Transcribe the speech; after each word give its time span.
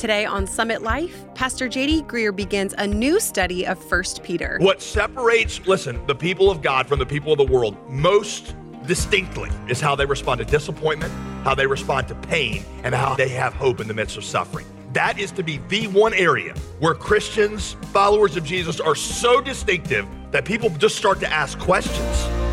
Today 0.00 0.24
on 0.24 0.46
Summit 0.46 0.80
Life, 0.80 1.26
Pastor 1.34 1.68
JD 1.68 2.06
Greear 2.06 2.34
begins 2.34 2.74
a 2.78 2.86
new 2.86 3.20
study 3.20 3.66
of 3.66 3.78
1 3.92 4.02
Peter. 4.22 4.56
What 4.58 4.80
separates, 4.80 5.60
listen, 5.66 6.00
the 6.06 6.14
people 6.14 6.50
of 6.50 6.62
God 6.62 6.86
from 6.86 6.98
the 6.98 7.04
people 7.04 7.32
of 7.32 7.36
the 7.36 7.44
world 7.44 7.76
most 7.86 8.56
distinctly 8.86 9.50
is 9.68 9.78
how 9.78 9.94
they 9.94 10.06
respond 10.06 10.38
to 10.38 10.46
disappointment, 10.46 11.12
how 11.44 11.54
they 11.54 11.66
respond 11.66 12.08
to 12.08 12.14
pain, 12.14 12.64
and 12.82 12.94
how 12.94 13.14
they 13.14 13.28
have 13.28 13.52
hope 13.52 13.78
in 13.78 13.88
the 13.88 13.92
midst 13.92 14.16
of 14.16 14.24
suffering. 14.24 14.64
That 14.94 15.18
is 15.18 15.32
to 15.32 15.42
be 15.42 15.60
the 15.68 15.86
one 15.88 16.14
area 16.14 16.54
where 16.78 16.94
Christians, 16.94 17.76
followers 17.92 18.38
of 18.38 18.44
Jesus, 18.44 18.80
are 18.80 18.94
so 18.94 19.42
distinctive 19.42 20.06
that 20.30 20.46
people 20.46 20.70
just 20.70 20.96
start 20.96 21.20
to 21.20 21.30
ask 21.30 21.58
questions. 21.58 22.49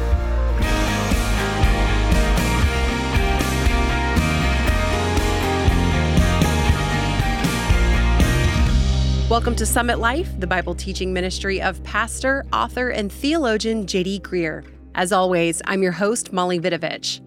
Welcome 9.29 9.57
to 9.57 9.65
Summit 9.65 9.99
Life, 9.99 10.39
the 10.39 10.47
Bible 10.47 10.73
teaching 10.73 11.11
ministry 11.11 11.61
of 11.61 11.83
pastor, 11.83 12.45
author, 12.53 12.87
and 12.87 13.11
theologian 13.11 13.85
J.D. 13.85 14.21
Greear. 14.21 14.63
As 14.95 15.11
always, 15.11 15.61
I'm 15.65 15.83
your 15.83 15.91
host, 15.91 16.31
Molly 16.31 16.61
Vidovich. 16.61 17.19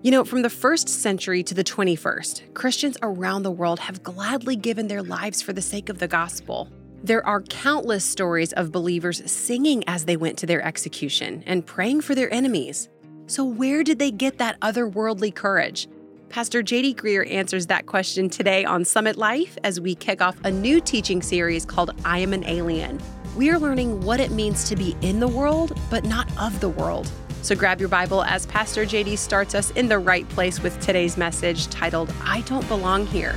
You 0.00 0.12
know, 0.12 0.24
from 0.24 0.40
the 0.40 0.48
first 0.48 0.88
century 0.88 1.42
to 1.42 1.52
the 1.52 1.62
21st, 1.62 2.54
Christians 2.54 2.96
around 3.02 3.42
the 3.42 3.50
world 3.50 3.80
have 3.80 4.02
gladly 4.02 4.56
given 4.56 4.88
their 4.88 5.02
lives 5.02 5.42
for 5.42 5.52
the 5.52 5.60
sake 5.60 5.90
of 5.90 5.98
the 5.98 6.08
gospel. 6.08 6.70
There 7.04 7.24
are 7.26 7.42
countless 7.42 8.02
stories 8.02 8.54
of 8.54 8.72
believers 8.72 9.30
singing 9.30 9.84
as 9.86 10.06
they 10.06 10.16
went 10.16 10.38
to 10.38 10.46
their 10.46 10.62
execution 10.62 11.44
and 11.44 11.66
praying 11.66 12.00
for 12.00 12.14
their 12.14 12.32
enemies. 12.32 12.88
So, 13.26 13.44
where 13.44 13.84
did 13.84 13.98
they 13.98 14.10
get 14.10 14.38
that 14.38 14.58
otherworldly 14.60 15.34
courage? 15.34 15.86
Pastor 16.32 16.62
JD 16.62 16.96
Greear 16.96 17.30
answers 17.30 17.66
that 17.66 17.84
question 17.84 18.30
today 18.30 18.64
on 18.64 18.86
Summit 18.86 19.18
Life 19.18 19.58
as 19.64 19.78
we 19.78 19.94
kick 19.94 20.22
off 20.22 20.34
a 20.44 20.50
new 20.50 20.80
teaching 20.80 21.20
series 21.20 21.66
called 21.66 21.90
I 22.06 22.20
Am 22.20 22.32
an 22.32 22.42
Alien. 22.44 22.98
We 23.36 23.50
are 23.50 23.58
learning 23.58 24.00
what 24.00 24.18
it 24.18 24.30
means 24.30 24.66
to 24.70 24.74
be 24.74 24.96
in 25.02 25.20
the 25.20 25.28
world, 25.28 25.78
but 25.90 26.04
not 26.04 26.26
of 26.40 26.58
the 26.60 26.70
world. 26.70 27.10
So 27.42 27.54
grab 27.54 27.80
your 27.80 27.90
Bible 27.90 28.24
as 28.24 28.46
Pastor 28.46 28.86
JD 28.86 29.18
starts 29.18 29.54
us 29.54 29.72
in 29.72 29.88
the 29.88 29.98
right 29.98 30.26
place 30.30 30.62
with 30.62 30.80
today's 30.80 31.18
message 31.18 31.66
titled, 31.68 32.10
I 32.22 32.40
Don't 32.40 32.66
Belong 32.66 33.04
Here. 33.04 33.34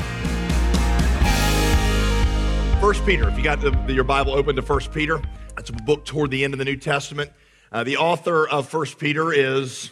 First 2.79 3.05
Peter, 3.05 3.27
if 3.27 3.37
you 3.37 3.43
got 3.43 3.59
the, 3.59 3.71
the, 3.87 3.93
your 3.93 4.05
Bible 4.05 4.31
open 4.31 4.55
to 4.55 4.61
First 4.61 4.93
Peter, 4.93 5.21
that's 5.53 5.69
a 5.69 5.73
book 5.73 6.05
toward 6.05 6.31
the 6.31 6.45
end 6.45 6.53
of 6.53 6.59
the 6.59 6.65
New 6.65 6.77
Testament. 6.77 7.29
Uh, 7.73 7.83
the 7.83 7.97
author 7.97 8.47
of 8.47 8.69
First 8.69 8.97
Peter 8.99 9.33
is 9.33 9.91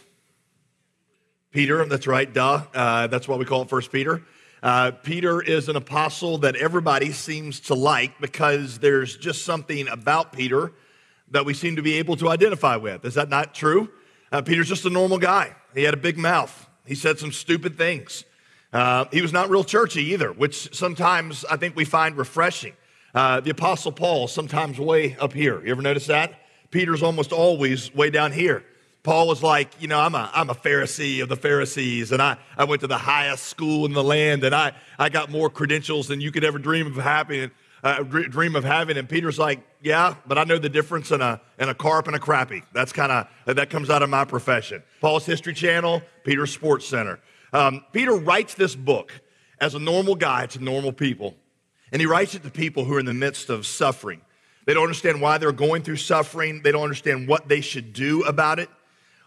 Peter, 1.54 1.84
that's 1.84 2.08
right, 2.08 2.34
duh. 2.34 2.64
Uh, 2.74 3.06
that's 3.06 3.28
why 3.28 3.36
we 3.36 3.44
call 3.44 3.62
it 3.62 3.68
First 3.68 3.92
Peter. 3.92 4.20
Uh, 4.60 4.90
Peter 4.90 5.40
is 5.40 5.68
an 5.68 5.76
apostle 5.76 6.38
that 6.38 6.56
everybody 6.56 7.12
seems 7.12 7.60
to 7.60 7.74
like 7.74 8.20
because 8.20 8.80
there's 8.80 9.16
just 9.16 9.44
something 9.44 9.86
about 9.86 10.32
Peter 10.32 10.72
that 11.30 11.44
we 11.44 11.54
seem 11.54 11.76
to 11.76 11.82
be 11.82 11.94
able 11.94 12.16
to 12.16 12.28
identify 12.28 12.74
with. 12.74 13.04
Is 13.04 13.14
that 13.14 13.28
not 13.28 13.54
true? 13.54 13.88
Uh, 14.32 14.42
Peter's 14.42 14.68
just 14.68 14.84
a 14.84 14.90
normal 14.90 15.16
guy. 15.16 15.54
He 15.76 15.84
had 15.84 15.94
a 15.94 15.96
big 15.96 16.18
mouth. 16.18 16.68
He 16.86 16.96
said 16.96 17.20
some 17.20 17.30
stupid 17.30 17.78
things. 17.78 18.24
Uh, 18.72 19.04
he 19.12 19.22
was 19.22 19.32
not 19.32 19.48
real 19.48 19.62
churchy 19.62 20.02
either, 20.06 20.32
which 20.32 20.74
sometimes 20.74 21.44
I 21.44 21.56
think 21.56 21.76
we 21.76 21.84
find 21.84 22.16
refreshing. 22.16 22.72
Uh, 23.14 23.38
the 23.38 23.50
Apostle 23.50 23.92
Paul, 23.92 24.26
sometimes 24.26 24.80
way 24.80 25.16
up 25.20 25.32
here. 25.32 25.64
You 25.64 25.70
ever 25.70 25.82
notice 25.82 26.06
that? 26.06 26.34
Peter's 26.72 27.04
almost 27.04 27.30
always 27.32 27.94
way 27.94 28.10
down 28.10 28.32
here. 28.32 28.64
Paul 29.04 29.28
was 29.28 29.42
like, 29.42 29.70
you 29.80 29.86
know, 29.86 30.00
I'm 30.00 30.14
a, 30.14 30.30
I'm 30.32 30.48
a 30.48 30.54
Pharisee 30.54 31.22
of 31.22 31.28
the 31.28 31.36
Pharisees, 31.36 32.10
and 32.10 32.22
I, 32.22 32.38
I 32.56 32.64
went 32.64 32.80
to 32.80 32.86
the 32.86 32.96
highest 32.96 33.44
school 33.44 33.84
in 33.84 33.92
the 33.92 34.02
land, 34.02 34.44
and 34.44 34.54
I, 34.54 34.72
I 34.98 35.10
got 35.10 35.30
more 35.30 35.50
credentials 35.50 36.08
than 36.08 36.22
you 36.22 36.32
could 36.32 36.42
ever 36.42 36.58
dream 36.58 36.86
of 36.86 36.96
having, 36.96 37.50
uh, 37.82 38.02
dream 38.02 38.56
of 38.56 38.64
having. 38.64 38.96
And 38.96 39.06
Peter's 39.06 39.38
like, 39.38 39.60
yeah, 39.82 40.14
but 40.26 40.38
I 40.38 40.44
know 40.44 40.58
the 40.58 40.70
difference 40.70 41.10
in 41.10 41.20
a, 41.20 41.38
in 41.58 41.68
a 41.68 41.74
carp 41.74 42.06
and 42.06 42.16
a 42.16 42.18
crappie. 42.18 42.62
That's 42.72 42.94
kind 42.94 43.12
of, 43.12 43.56
that 43.56 43.68
comes 43.68 43.90
out 43.90 44.02
of 44.02 44.08
my 44.08 44.24
profession. 44.24 44.82
Paul's 45.02 45.26
History 45.26 45.52
Channel, 45.52 46.00
Peter's 46.24 46.54
Sports 46.54 46.88
Center. 46.88 47.20
Um, 47.52 47.84
Peter 47.92 48.14
writes 48.14 48.54
this 48.54 48.74
book 48.74 49.12
as 49.60 49.74
a 49.74 49.78
normal 49.78 50.14
guy 50.14 50.46
to 50.46 50.64
normal 50.64 50.92
people, 50.92 51.34
and 51.92 52.00
he 52.00 52.06
writes 52.06 52.34
it 52.34 52.42
to 52.44 52.50
people 52.50 52.86
who 52.86 52.94
are 52.94 53.00
in 53.00 53.06
the 53.06 53.12
midst 53.12 53.50
of 53.50 53.66
suffering. 53.66 54.22
They 54.64 54.72
don't 54.72 54.84
understand 54.84 55.20
why 55.20 55.36
they're 55.36 55.52
going 55.52 55.82
through 55.82 55.96
suffering. 55.96 56.62
They 56.62 56.72
don't 56.72 56.84
understand 56.84 57.28
what 57.28 57.48
they 57.48 57.60
should 57.60 57.92
do 57.92 58.22
about 58.22 58.58
it. 58.58 58.70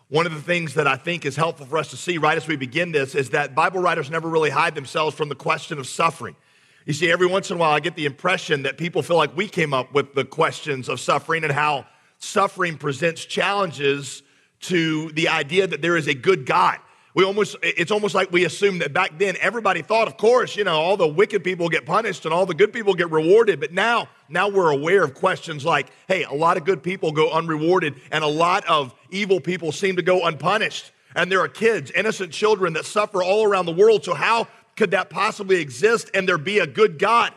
One 0.09 0.25
of 0.25 0.33
the 0.33 0.41
things 0.41 0.75
that 0.75 0.87
I 0.87 0.95
think 0.95 1.25
is 1.25 1.35
helpful 1.35 1.65
for 1.65 1.77
us 1.77 1.89
to 1.89 1.97
see 1.97 2.17
right 2.17 2.37
as 2.37 2.47
we 2.47 2.55
begin 2.55 2.93
this 2.93 3.13
is 3.13 3.31
that 3.31 3.53
Bible 3.53 3.81
writers 3.81 4.09
never 4.09 4.29
really 4.29 4.49
hide 4.49 4.73
themselves 4.73 5.17
from 5.17 5.27
the 5.27 5.35
question 5.35 5.79
of 5.79 5.87
suffering. 5.87 6.37
You 6.85 6.93
see, 6.93 7.11
every 7.11 7.27
once 7.27 7.51
in 7.51 7.57
a 7.57 7.59
while, 7.59 7.73
I 7.73 7.81
get 7.81 7.97
the 7.97 8.05
impression 8.05 8.63
that 8.63 8.77
people 8.77 9.01
feel 9.01 9.17
like 9.17 9.35
we 9.35 9.49
came 9.49 9.73
up 9.73 9.93
with 9.93 10.13
the 10.13 10.23
questions 10.23 10.87
of 10.87 11.01
suffering 11.01 11.43
and 11.43 11.51
how 11.51 11.85
suffering 12.19 12.77
presents 12.77 13.25
challenges 13.25 14.23
to 14.61 15.11
the 15.11 15.27
idea 15.27 15.67
that 15.67 15.81
there 15.81 15.97
is 15.97 16.07
a 16.07 16.13
good 16.13 16.45
God 16.45 16.79
we 17.17 17.23
almost 17.23 17.55
it's 17.63 17.89
almost 17.89 18.13
like 18.13 18.31
we 18.31 18.45
assume 18.45 18.77
that 18.77 18.93
back 18.93 19.17
then 19.17 19.35
everybody 19.41 19.81
thought 19.81 20.07
of 20.07 20.17
course 20.17 20.55
you 20.55 20.63
know 20.63 20.75
all 20.75 20.97
the 20.97 21.07
wicked 21.07 21.43
people 21.43 21.67
get 21.67 21.83
punished 21.83 22.25
and 22.25 22.33
all 22.33 22.45
the 22.45 22.53
good 22.53 22.71
people 22.71 22.93
get 22.93 23.09
rewarded. 23.09 23.59
But 23.59 23.73
now 23.73 24.07
now 24.29 24.49
we're 24.49 24.69
aware 24.69 25.03
of 25.03 25.15
questions 25.15 25.65
like 25.65 25.87
hey 26.07 26.25
a 26.25 26.33
lot 26.33 26.57
of 26.57 26.63
good 26.63 26.83
people 26.83 27.11
go 27.11 27.31
unrewarded 27.31 27.95
and 28.11 28.23
a 28.23 28.27
lot 28.27 28.67
of 28.67 28.93
evil 29.09 29.39
people 29.39 29.71
seem 29.71 29.95
to 29.95 30.03
go 30.03 30.27
unpunished. 30.27 30.91
And 31.15 31.31
there 31.31 31.39
are 31.39 31.47
kids 31.47 31.89
innocent 31.89 32.31
children 32.33 32.73
that 32.73 32.85
suffer 32.85 33.23
all 33.23 33.43
around 33.47 33.65
the 33.65 33.71
world. 33.71 34.05
So 34.05 34.13
how 34.13 34.47
could 34.75 34.91
that 34.91 35.09
possibly 35.09 35.59
exist 35.59 36.11
and 36.13 36.29
there 36.29 36.37
be 36.37 36.59
a 36.59 36.67
good 36.67 36.99
god? 36.99 37.33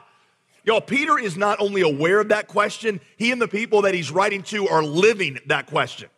Y'all, 0.63 0.83
Peter 0.83 1.19
is 1.19 1.39
not 1.39 1.59
only 1.59 1.81
aware 1.81 2.21
of 2.21 2.29
that 2.29 2.49
question, 2.49 3.01
he 3.17 3.33
and 3.33 3.41
the 3.41 3.49
people 3.49 3.81
that 3.83 3.95
he's 3.95 4.11
writing 4.11 4.43
to 4.43 4.69
are 4.69 4.83
living 4.83 5.39
that 5.47 5.69
question. 5.69 6.11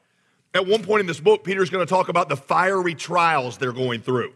At 0.55 0.67
one 0.67 0.83
point 0.83 1.01
in 1.01 1.07
this 1.07 1.21
book, 1.21 1.45
Peter's 1.45 1.71
going 1.71 1.85
to 1.85 1.91
talk 1.91 2.09
about 2.09 2.29
the 2.29 2.37
fiery 2.37 2.95
trials 2.95 3.57
they're 3.57 3.73
going 3.73 4.01
through. 4.01 4.33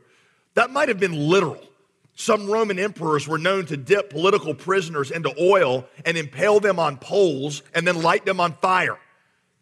That 0.54 0.70
might 0.70 0.88
have 0.88 0.98
been 0.98 1.28
literal. 1.28 1.62
Some 2.14 2.50
Roman 2.50 2.78
emperors 2.78 3.28
were 3.28 3.36
known 3.36 3.66
to 3.66 3.76
dip 3.76 4.08
political 4.08 4.54
prisoners 4.54 5.10
into 5.10 5.34
oil 5.38 5.84
and 6.06 6.16
impale 6.16 6.60
them 6.60 6.78
on 6.78 6.96
poles 6.96 7.62
and 7.74 7.86
then 7.86 8.00
light 8.00 8.24
them 8.24 8.40
on 8.40 8.54
fire. 8.54 8.98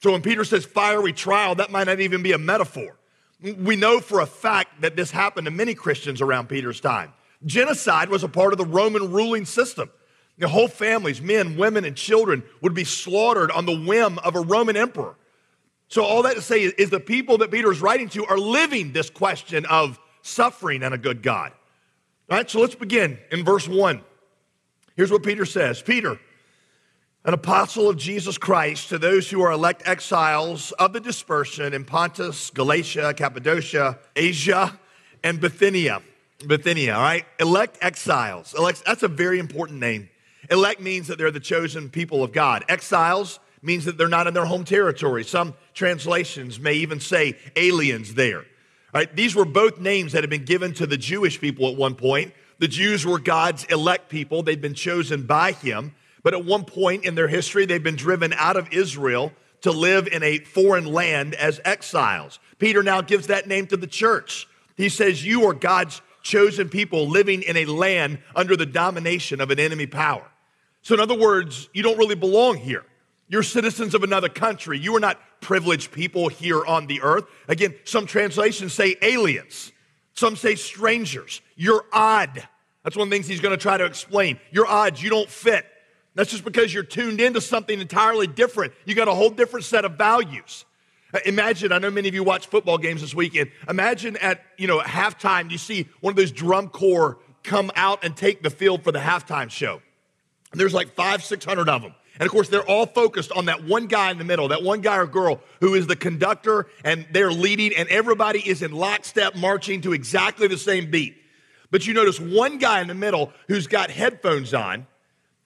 So 0.00 0.12
when 0.12 0.22
Peter 0.22 0.44
says 0.44 0.64
fiery 0.64 1.12
trial, 1.12 1.56
that 1.56 1.72
might 1.72 1.88
not 1.88 1.98
even 1.98 2.22
be 2.22 2.30
a 2.30 2.38
metaphor. 2.38 2.96
We 3.42 3.74
know 3.74 3.98
for 3.98 4.20
a 4.20 4.26
fact 4.26 4.82
that 4.82 4.94
this 4.94 5.10
happened 5.10 5.46
to 5.46 5.50
many 5.50 5.74
Christians 5.74 6.20
around 6.20 6.48
Peter's 6.48 6.80
time. 6.80 7.12
Genocide 7.44 8.08
was 8.08 8.22
a 8.22 8.28
part 8.28 8.52
of 8.52 8.58
the 8.58 8.64
Roman 8.64 9.10
ruling 9.10 9.44
system. 9.44 9.90
The 10.38 10.48
whole 10.48 10.68
families, 10.68 11.20
men, 11.20 11.56
women, 11.56 11.84
and 11.84 11.96
children, 11.96 12.44
would 12.60 12.74
be 12.74 12.84
slaughtered 12.84 13.50
on 13.50 13.66
the 13.66 13.78
whim 13.78 14.18
of 14.20 14.36
a 14.36 14.40
Roman 14.40 14.76
emperor. 14.76 15.16
So, 15.94 16.02
all 16.02 16.24
that 16.24 16.34
to 16.34 16.42
say 16.42 16.64
is, 16.64 16.90
the 16.90 16.98
people 16.98 17.38
that 17.38 17.52
Peter 17.52 17.70
is 17.70 17.80
writing 17.80 18.08
to 18.08 18.26
are 18.26 18.36
living 18.36 18.90
this 18.90 19.10
question 19.10 19.64
of 19.66 19.96
suffering 20.22 20.82
and 20.82 20.92
a 20.92 20.98
good 20.98 21.22
God. 21.22 21.52
All 22.28 22.36
right, 22.36 22.50
so 22.50 22.58
let's 22.58 22.74
begin 22.74 23.16
in 23.30 23.44
verse 23.44 23.68
1. 23.68 24.02
Here's 24.96 25.12
what 25.12 25.22
Peter 25.22 25.44
says 25.44 25.82
Peter, 25.82 26.18
an 27.24 27.32
apostle 27.32 27.88
of 27.88 27.96
Jesus 27.96 28.38
Christ, 28.38 28.88
to 28.88 28.98
those 28.98 29.30
who 29.30 29.40
are 29.42 29.52
elect 29.52 29.86
exiles 29.86 30.72
of 30.80 30.92
the 30.92 30.98
dispersion 30.98 31.72
in 31.72 31.84
Pontus, 31.84 32.50
Galatia, 32.50 33.14
Cappadocia, 33.16 34.00
Asia, 34.16 34.76
and 35.22 35.40
Bithynia. 35.40 36.02
Bithynia, 36.44 36.94
all 36.94 37.02
right? 37.02 37.24
Elect 37.38 37.78
exiles. 37.80 38.52
Elect, 38.58 38.82
that's 38.84 39.04
a 39.04 39.08
very 39.08 39.38
important 39.38 39.78
name. 39.78 40.08
Elect 40.50 40.80
means 40.80 41.06
that 41.06 41.18
they're 41.18 41.30
the 41.30 41.38
chosen 41.38 41.88
people 41.88 42.24
of 42.24 42.32
God. 42.32 42.64
Exiles 42.68 43.38
means 43.64 43.84
that 43.84 43.96
they're 43.96 44.08
not 44.08 44.26
in 44.26 44.34
their 44.34 44.44
home 44.44 44.64
territory. 44.64 45.24
Some 45.24 45.54
translations 45.72 46.60
may 46.60 46.74
even 46.74 47.00
say 47.00 47.36
aliens 47.56 48.14
there. 48.14 48.44
Right? 48.92 49.14
These 49.14 49.34
were 49.34 49.44
both 49.44 49.80
names 49.80 50.12
that 50.12 50.22
had 50.22 50.30
been 50.30 50.44
given 50.44 50.72
to 50.74 50.86
the 50.86 50.96
Jewish 50.96 51.40
people 51.40 51.68
at 51.68 51.76
one 51.76 51.94
point. 51.94 52.32
The 52.58 52.68
Jews 52.68 53.04
were 53.04 53.18
God's 53.18 53.64
elect 53.64 54.08
people, 54.08 54.42
they'd 54.42 54.60
been 54.60 54.74
chosen 54.74 55.26
by 55.26 55.52
Him. 55.52 55.94
But 56.22 56.34
at 56.34 56.44
one 56.44 56.64
point 56.64 57.04
in 57.04 57.14
their 57.14 57.28
history, 57.28 57.66
they've 57.66 57.82
been 57.82 57.96
driven 57.96 58.32
out 58.32 58.56
of 58.56 58.72
Israel 58.72 59.32
to 59.62 59.72
live 59.72 60.06
in 60.06 60.22
a 60.22 60.38
foreign 60.38 60.86
land 60.86 61.34
as 61.34 61.60
exiles. 61.64 62.38
Peter 62.58 62.82
now 62.82 63.00
gives 63.00 63.26
that 63.26 63.48
name 63.48 63.66
to 63.66 63.76
the 63.76 63.86
church. 63.86 64.46
He 64.76 64.88
says, 64.88 65.24
You 65.24 65.44
are 65.46 65.54
God's 65.54 66.00
chosen 66.22 66.68
people 66.68 67.08
living 67.08 67.42
in 67.42 67.56
a 67.56 67.66
land 67.66 68.18
under 68.34 68.56
the 68.56 68.66
domination 68.66 69.40
of 69.40 69.50
an 69.50 69.58
enemy 69.58 69.86
power. 69.86 70.24
So, 70.82 70.94
in 70.94 71.00
other 71.00 71.18
words, 71.18 71.68
you 71.72 71.82
don't 71.82 71.98
really 71.98 72.14
belong 72.14 72.56
here. 72.56 72.84
You're 73.28 73.42
citizens 73.42 73.94
of 73.94 74.02
another 74.02 74.28
country. 74.28 74.78
You 74.78 74.94
are 74.96 75.00
not 75.00 75.18
privileged 75.40 75.92
people 75.92 76.28
here 76.28 76.64
on 76.64 76.86
the 76.86 77.02
earth. 77.02 77.24
Again, 77.48 77.74
some 77.84 78.06
translations 78.06 78.72
say 78.72 78.96
aliens, 79.02 79.72
some 80.14 80.36
say 80.36 80.54
strangers. 80.54 81.40
You're 81.56 81.84
odd. 81.92 82.46
That's 82.82 82.96
one 82.96 83.08
of 83.08 83.10
the 83.10 83.16
things 83.16 83.26
he's 83.26 83.40
going 83.40 83.56
to 83.56 83.62
try 83.62 83.78
to 83.78 83.84
explain. 83.84 84.38
You're 84.50 84.66
odd. 84.66 85.00
You 85.00 85.10
don't 85.10 85.28
fit. 85.28 85.66
That's 86.14 86.30
just 86.30 86.44
because 86.44 86.72
you're 86.72 86.84
tuned 86.84 87.20
into 87.20 87.40
something 87.40 87.80
entirely 87.80 88.26
different. 88.26 88.72
You 88.84 88.94
got 88.94 89.08
a 89.08 89.14
whole 89.14 89.30
different 89.30 89.64
set 89.64 89.84
of 89.84 89.96
values. 89.96 90.64
Uh, 91.12 91.18
imagine, 91.26 91.72
I 91.72 91.78
know 91.78 91.90
many 91.90 92.08
of 92.08 92.14
you 92.14 92.22
watch 92.22 92.46
football 92.46 92.78
games 92.78 93.00
this 93.00 93.14
weekend. 93.14 93.50
Imagine 93.68 94.16
at, 94.18 94.42
you 94.56 94.66
know, 94.66 94.80
halftime, 94.80 95.50
you 95.50 95.58
see 95.58 95.88
one 96.00 96.12
of 96.12 96.16
those 96.16 96.30
drum 96.30 96.68
corps 96.68 97.18
come 97.42 97.70
out 97.74 98.04
and 98.04 98.16
take 98.16 98.42
the 98.42 98.50
field 98.50 98.84
for 98.84 98.92
the 98.92 98.98
halftime 98.98 99.50
show. 99.50 99.80
There's 100.52 100.74
like 100.74 100.94
five, 100.94 101.24
600 101.24 101.68
of 101.68 101.82
them. 101.82 101.94
And 102.18 102.26
of 102.26 102.30
course, 102.30 102.48
they're 102.48 102.68
all 102.68 102.86
focused 102.86 103.32
on 103.32 103.46
that 103.46 103.64
one 103.64 103.86
guy 103.86 104.10
in 104.10 104.18
the 104.18 104.24
middle, 104.24 104.48
that 104.48 104.62
one 104.62 104.80
guy 104.80 104.98
or 104.98 105.06
girl 105.06 105.40
who 105.60 105.74
is 105.74 105.86
the 105.86 105.96
conductor, 105.96 106.66
and 106.84 107.06
they're 107.10 107.32
leading, 107.32 107.74
and 107.76 107.88
everybody 107.88 108.38
is 108.38 108.62
in 108.62 108.72
lockstep 108.72 109.34
marching 109.34 109.80
to 109.80 109.92
exactly 109.92 110.46
the 110.46 110.58
same 110.58 110.90
beat. 110.90 111.16
But 111.72 111.86
you 111.86 111.94
notice 111.94 112.20
one 112.20 112.58
guy 112.58 112.80
in 112.80 112.86
the 112.86 112.94
middle 112.94 113.32
who's 113.48 113.66
got 113.66 113.90
headphones 113.90 114.54
on, 114.54 114.86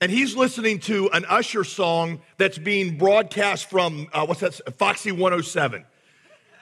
and 0.00 0.12
he's 0.12 0.37
listening 0.37 0.79
to 0.81 1.09
an 1.12 1.25
Usher 1.25 1.65
song 1.65 2.20
that's 2.37 2.59
being 2.59 2.99
broadcast 2.99 3.70
from, 3.70 4.09
uh, 4.12 4.26
what's 4.26 4.41
that, 4.41 4.76
Foxy 4.76 5.11
107. 5.11 5.87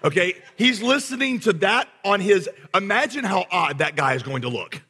Okay, 0.05 0.35
he's 0.57 0.81
listening 0.81 1.41
to 1.41 1.53
that 1.55 1.89
on 2.05 2.21
his, 2.21 2.49
imagine 2.75 3.25
how 3.25 3.45
odd 3.51 3.79
that 3.79 3.97
guy 3.97 4.15
is 4.15 4.23
going 4.23 4.43
to 4.43 4.49
look. 4.49 4.81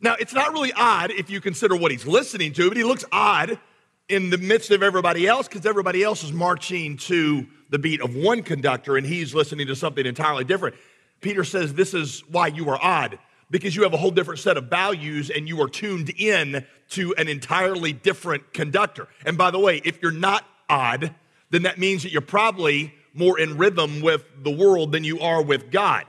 Now, 0.00 0.16
it's 0.18 0.34
not 0.34 0.52
really 0.52 0.72
odd 0.72 1.12
if 1.12 1.30
you 1.30 1.40
consider 1.40 1.76
what 1.76 1.92
he's 1.92 2.04
listening 2.06 2.52
to, 2.54 2.68
but 2.68 2.76
he 2.76 2.84
looks 2.84 3.04
odd 3.12 3.60
in 4.08 4.30
the 4.30 4.38
midst 4.38 4.70
of 4.70 4.82
everybody 4.82 5.26
else 5.26 5.48
because 5.48 5.66
everybody 5.66 6.02
else 6.02 6.22
is 6.22 6.32
marching 6.32 6.96
to 6.96 7.46
the 7.70 7.78
beat 7.78 8.00
of 8.00 8.14
one 8.14 8.42
conductor 8.42 8.96
and 8.96 9.06
he's 9.06 9.34
listening 9.34 9.66
to 9.66 9.76
something 9.76 10.04
entirely 10.04 10.44
different. 10.44 10.76
Peter 11.20 11.44
says 11.44 11.74
this 11.74 11.94
is 11.94 12.20
why 12.28 12.48
you 12.48 12.68
are 12.68 12.78
odd 12.82 13.18
because 13.50 13.74
you 13.74 13.82
have 13.82 13.94
a 13.94 13.96
whole 13.96 14.10
different 14.10 14.40
set 14.40 14.56
of 14.56 14.64
values 14.64 15.30
and 15.30 15.48
you 15.48 15.60
are 15.62 15.68
tuned 15.68 16.10
in 16.18 16.66
to 16.90 17.14
an 17.16 17.28
entirely 17.28 17.92
different 17.92 18.52
conductor. 18.52 19.08
And 19.24 19.38
by 19.38 19.50
the 19.50 19.58
way, 19.58 19.80
if 19.84 20.02
you're 20.02 20.12
not 20.12 20.44
odd, 20.68 21.14
then 21.50 21.62
that 21.62 21.78
means 21.78 22.02
that 22.02 22.12
you're 22.12 22.20
probably 22.20 22.94
more 23.14 23.38
in 23.38 23.56
rhythm 23.56 24.00
with 24.00 24.24
the 24.42 24.50
world 24.50 24.92
than 24.92 25.04
you 25.04 25.20
are 25.20 25.42
with 25.42 25.70
God. 25.70 26.04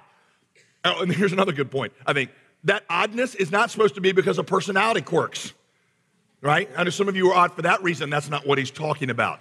Oh, 0.83 1.01
and 1.01 1.12
here's 1.12 1.33
another 1.33 1.51
good 1.51 1.71
point. 1.71 1.94
I 2.06 2.13
think 2.13 2.31
that 2.63 2.83
oddness 2.89 3.36
is 3.36 3.51
not 3.51 3.71
supposed 3.71 3.95
to 3.95 4.01
be 4.01 4.12
because 4.12 4.38
of 4.38 4.48
personality 4.48 5.01
quirks, 5.01 5.53
right? 6.45 6.69
I 6.77 6.83
know 6.83 6.92
some 6.92 7.09
of 7.09 7.15
you 7.15 7.31
are 7.31 7.36
odd 7.36 7.53
for 7.53 7.63
that 7.63 7.81
reason. 7.81 8.12
That's 8.12 8.30
not 8.30 8.45
what 8.45 8.59
he's 8.59 8.69
talking 8.69 9.09
about. 9.09 9.39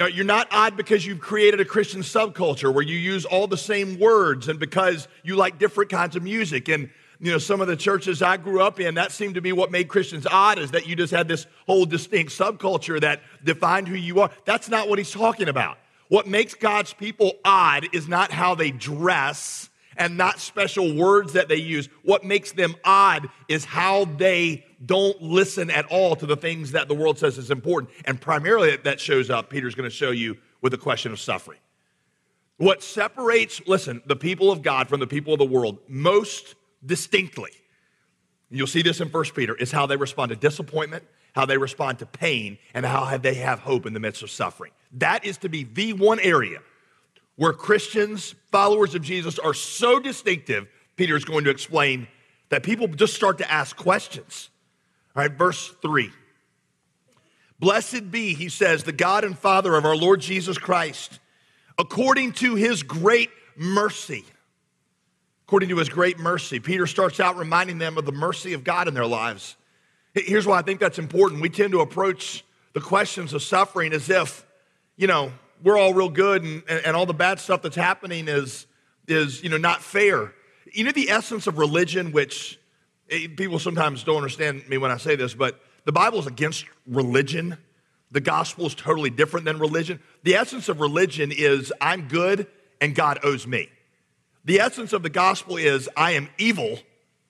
You're 0.00 0.24
not 0.24 0.48
odd 0.50 0.76
because 0.76 1.06
you've 1.06 1.20
created 1.20 1.60
a 1.60 1.64
Christian 1.64 2.00
subculture 2.00 2.74
where 2.74 2.82
you 2.82 2.98
use 2.98 3.24
all 3.24 3.46
the 3.46 3.56
same 3.56 4.00
words 4.00 4.48
and 4.48 4.58
because 4.58 5.06
you 5.22 5.36
like 5.36 5.60
different 5.60 5.92
kinds 5.92 6.16
of 6.16 6.24
music. 6.24 6.68
And, 6.68 6.90
you 7.20 7.30
know, 7.30 7.38
some 7.38 7.60
of 7.60 7.68
the 7.68 7.76
churches 7.76 8.20
I 8.20 8.36
grew 8.36 8.60
up 8.60 8.80
in, 8.80 8.96
that 8.96 9.12
seemed 9.12 9.36
to 9.36 9.40
be 9.40 9.52
what 9.52 9.70
made 9.70 9.86
Christians 9.86 10.26
odd 10.28 10.58
is 10.58 10.72
that 10.72 10.88
you 10.88 10.96
just 10.96 11.12
had 11.12 11.28
this 11.28 11.46
whole 11.66 11.86
distinct 11.86 12.32
subculture 12.32 13.00
that 13.00 13.20
defined 13.44 13.86
who 13.86 13.94
you 13.94 14.18
are. 14.20 14.30
That's 14.44 14.68
not 14.68 14.88
what 14.88 14.98
he's 14.98 15.12
talking 15.12 15.48
about. 15.48 15.78
What 16.08 16.26
makes 16.26 16.54
God's 16.54 16.92
people 16.92 17.34
odd 17.44 17.86
is 17.92 18.08
not 18.08 18.32
how 18.32 18.56
they 18.56 18.72
dress 18.72 19.70
and 19.96 20.16
not 20.16 20.40
special 20.40 20.92
words 20.96 21.34
that 21.34 21.46
they 21.46 21.54
use. 21.54 21.88
What 22.02 22.24
makes 22.24 22.50
them 22.50 22.74
odd 22.84 23.28
is 23.48 23.64
how 23.64 24.06
they 24.06 24.63
don't 24.84 25.20
listen 25.22 25.70
at 25.70 25.86
all 25.86 26.16
to 26.16 26.26
the 26.26 26.36
things 26.36 26.72
that 26.72 26.88
the 26.88 26.94
world 26.94 27.18
says 27.18 27.38
is 27.38 27.50
important. 27.50 27.92
And 28.04 28.20
primarily 28.20 28.76
that 28.76 29.00
shows 29.00 29.30
up, 29.30 29.50
Peter's 29.50 29.74
going 29.74 29.88
to 29.88 29.94
show 29.94 30.10
you 30.10 30.36
with 30.60 30.72
the 30.72 30.78
question 30.78 31.12
of 31.12 31.20
suffering. 31.20 31.58
What 32.56 32.82
separates, 32.82 33.60
listen, 33.66 34.02
the 34.06 34.16
people 34.16 34.50
of 34.50 34.62
God 34.62 34.88
from 34.88 35.00
the 35.00 35.06
people 35.06 35.32
of 35.32 35.38
the 35.38 35.44
world 35.44 35.78
most 35.88 36.54
distinctly, 36.84 37.50
you'll 38.50 38.66
see 38.66 38.82
this 38.82 39.00
in 39.00 39.08
1 39.08 39.24
Peter, 39.34 39.54
is 39.56 39.72
how 39.72 39.86
they 39.86 39.96
respond 39.96 40.30
to 40.30 40.36
disappointment, 40.36 41.04
how 41.34 41.44
they 41.44 41.58
respond 41.58 41.98
to 41.98 42.06
pain, 42.06 42.58
and 42.72 42.86
how 42.86 43.16
they 43.18 43.34
have 43.34 43.58
hope 43.58 43.86
in 43.86 43.92
the 43.92 44.00
midst 44.00 44.22
of 44.22 44.30
suffering. 44.30 44.70
That 44.92 45.24
is 45.24 45.38
to 45.38 45.48
be 45.48 45.64
the 45.64 45.94
one 45.94 46.20
area 46.20 46.60
where 47.36 47.52
Christians, 47.52 48.36
followers 48.52 48.94
of 48.94 49.02
Jesus, 49.02 49.38
are 49.40 49.54
so 49.54 49.98
distinctive, 49.98 50.68
Peter 50.96 51.16
is 51.16 51.24
going 51.24 51.44
to 51.44 51.50
explain 51.50 52.06
that 52.50 52.62
people 52.62 52.86
just 52.86 53.14
start 53.14 53.38
to 53.38 53.50
ask 53.50 53.76
questions. 53.76 54.50
All 55.16 55.22
right, 55.22 55.32
verse 55.32 55.72
3. 55.80 56.10
Blessed 57.60 58.10
be, 58.10 58.34
he 58.34 58.48
says, 58.48 58.82
the 58.82 58.92
God 58.92 59.24
and 59.24 59.38
Father 59.38 59.76
of 59.76 59.84
our 59.84 59.96
Lord 59.96 60.20
Jesus 60.20 60.58
Christ, 60.58 61.20
according 61.78 62.32
to 62.32 62.56
his 62.56 62.82
great 62.82 63.30
mercy. 63.56 64.24
According 65.46 65.68
to 65.68 65.76
his 65.76 65.88
great 65.88 66.18
mercy. 66.18 66.58
Peter 66.58 66.86
starts 66.86 67.20
out 67.20 67.36
reminding 67.36 67.78
them 67.78 67.96
of 67.96 68.06
the 68.06 68.12
mercy 68.12 68.54
of 68.54 68.64
God 68.64 68.88
in 68.88 68.94
their 68.94 69.06
lives. 69.06 69.56
Here's 70.14 70.46
why 70.46 70.58
I 70.58 70.62
think 70.62 70.80
that's 70.80 70.98
important. 70.98 71.40
We 71.40 71.48
tend 71.48 71.72
to 71.72 71.80
approach 71.80 72.44
the 72.72 72.80
questions 72.80 73.32
of 73.32 73.42
suffering 73.42 73.92
as 73.92 74.10
if, 74.10 74.44
you 74.96 75.06
know, 75.06 75.32
we're 75.62 75.78
all 75.78 75.94
real 75.94 76.08
good 76.08 76.42
and, 76.42 76.62
and 76.68 76.96
all 76.96 77.06
the 77.06 77.14
bad 77.14 77.38
stuff 77.38 77.62
that's 77.62 77.76
happening 77.76 78.26
is, 78.26 78.66
is, 79.06 79.42
you 79.42 79.48
know, 79.48 79.58
not 79.58 79.82
fair. 79.82 80.32
You 80.72 80.84
know, 80.84 80.92
the 80.92 81.10
essence 81.10 81.46
of 81.46 81.58
religion, 81.58 82.10
which 82.10 82.58
people 83.28 83.58
sometimes 83.58 84.04
don't 84.04 84.16
understand 84.16 84.68
me 84.68 84.78
when 84.78 84.90
I 84.90 84.96
say 84.96 85.16
this, 85.16 85.34
but 85.34 85.60
the 85.84 85.92
Bible 85.92 86.18
is 86.18 86.26
against 86.26 86.64
religion. 86.86 87.58
The 88.10 88.20
gospel 88.20 88.66
is 88.66 88.74
totally 88.74 89.10
different 89.10 89.46
than 89.46 89.58
religion. 89.58 90.00
The 90.22 90.34
essence 90.36 90.68
of 90.68 90.80
religion 90.80 91.32
is 91.32 91.72
I'm 91.80 92.08
good 92.08 92.46
and 92.80 92.94
God 92.94 93.18
owes 93.22 93.46
me. 93.46 93.68
The 94.44 94.60
essence 94.60 94.92
of 94.92 95.02
the 95.02 95.10
gospel 95.10 95.56
is 95.56 95.88
I 95.96 96.12
am 96.12 96.28
evil, 96.38 96.78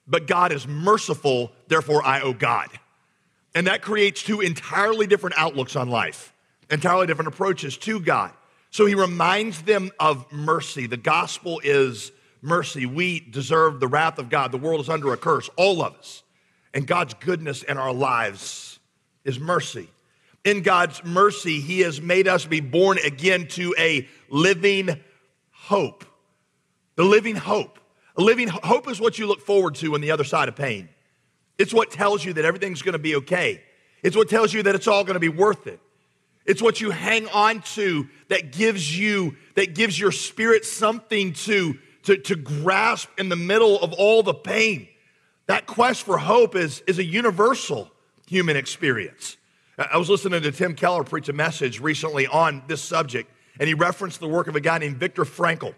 but 0.05 0.27
God 0.27 0.51
is 0.51 0.67
merciful, 0.67 1.51
therefore 1.67 2.05
I 2.05 2.21
owe 2.21 2.33
God. 2.33 2.67
And 3.53 3.67
that 3.67 3.81
creates 3.81 4.21
two 4.21 4.41
entirely 4.41 5.07
different 5.07 5.37
outlooks 5.37 5.75
on 5.75 5.89
life 5.89 6.33
entirely 6.69 7.07
different 7.07 7.27
approaches 7.27 7.77
to 7.77 7.99
God. 7.99 8.31
So 8.71 8.85
he 8.85 8.95
reminds 8.95 9.61
them 9.61 9.91
of 9.99 10.31
mercy. 10.31 10.87
The 10.87 10.97
gospel 10.97 11.61
is 11.63 12.11
mercy. 12.41 12.85
We 12.85 13.19
deserve 13.19 13.79
the 13.79 13.87
wrath 13.87 14.19
of 14.19 14.29
God. 14.29 14.51
The 14.51 14.57
world 14.57 14.81
is 14.81 14.89
under 14.89 15.13
a 15.13 15.17
curse, 15.17 15.49
all 15.55 15.81
of 15.83 15.95
us. 15.95 16.23
And 16.73 16.85
God's 16.85 17.13
goodness 17.15 17.63
in 17.63 17.77
our 17.77 17.93
lives 17.93 18.79
is 19.23 19.39
mercy. 19.39 19.89
In 20.43 20.61
God's 20.61 21.03
mercy, 21.03 21.59
he 21.59 21.79
has 21.79 22.01
made 22.01 22.27
us 22.27 22.45
be 22.45 22.59
born 22.59 22.99
again 23.03 23.47
to 23.49 23.73
a 23.77 24.07
living 24.29 25.01
hope. 25.51 26.05
The 26.95 27.03
living 27.03 27.35
hope. 27.35 27.79
A 28.17 28.21
living 28.21 28.47
hope 28.47 28.89
is 28.89 28.99
what 28.99 29.17
you 29.17 29.27
look 29.27 29.41
forward 29.41 29.75
to 29.75 29.95
on 29.95 30.01
the 30.01 30.11
other 30.11 30.23
side 30.23 30.47
of 30.47 30.55
pain. 30.55 30.89
It's 31.57 31.73
what 31.73 31.91
tells 31.91 32.23
you 32.23 32.33
that 32.33 32.45
everything's 32.45 32.81
going 32.81 32.93
to 32.93 32.99
be 32.99 33.15
okay. 33.17 33.63
It's 34.03 34.15
what 34.15 34.29
tells 34.29 34.53
you 34.53 34.63
that 34.63 34.75
it's 34.75 34.87
all 34.87 35.03
going 35.03 35.15
to 35.15 35.19
be 35.19 35.29
worth 35.29 35.67
it. 35.67 35.79
It's 36.45 36.61
what 36.61 36.79
you 36.79 36.91
hang 36.91 37.27
on 37.29 37.61
to 37.73 38.07
that 38.27 38.51
gives 38.51 38.97
you, 38.97 39.35
that 39.55 39.73
gives 39.73 39.99
your 39.99 40.11
spirit 40.11 40.63
something 40.63 41.33
to, 41.33 41.77
to, 42.05 42.17
to 42.17 42.35
grasp 42.35 43.09
in 43.17 43.29
the 43.29 43.35
middle 43.35 43.79
of 43.79 43.93
all 43.93 44.23
the 44.23 44.33
pain. 44.33 44.87
That 45.47 45.67
quest 45.67 46.03
for 46.03 46.17
hope 46.17 46.55
is, 46.55 46.81
is 46.87 46.97
a 46.97 47.03
universal 47.03 47.91
human 48.27 48.55
experience. 48.55 49.37
I 49.77 49.97
was 49.97 50.09
listening 50.09 50.41
to 50.41 50.51
Tim 50.51 50.73
Keller 50.73 51.03
preach 51.03 51.29
a 51.29 51.33
message 51.33 51.79
recently 51.79 52.27
on 52.27 52.63
this 52.67 52.81
subject, 52.81 53.29
and 53.59 53.67
he 53.67 53.73
referenced 53.73 54.19
the 54.19 54.27
work 54.27 54.47
of 54.47 54.55
a 54.55 54.61
guy 54.61 54.77
named 54.77 54.97
Viktor 54.97 55.25
Frankl, 55.25 55.75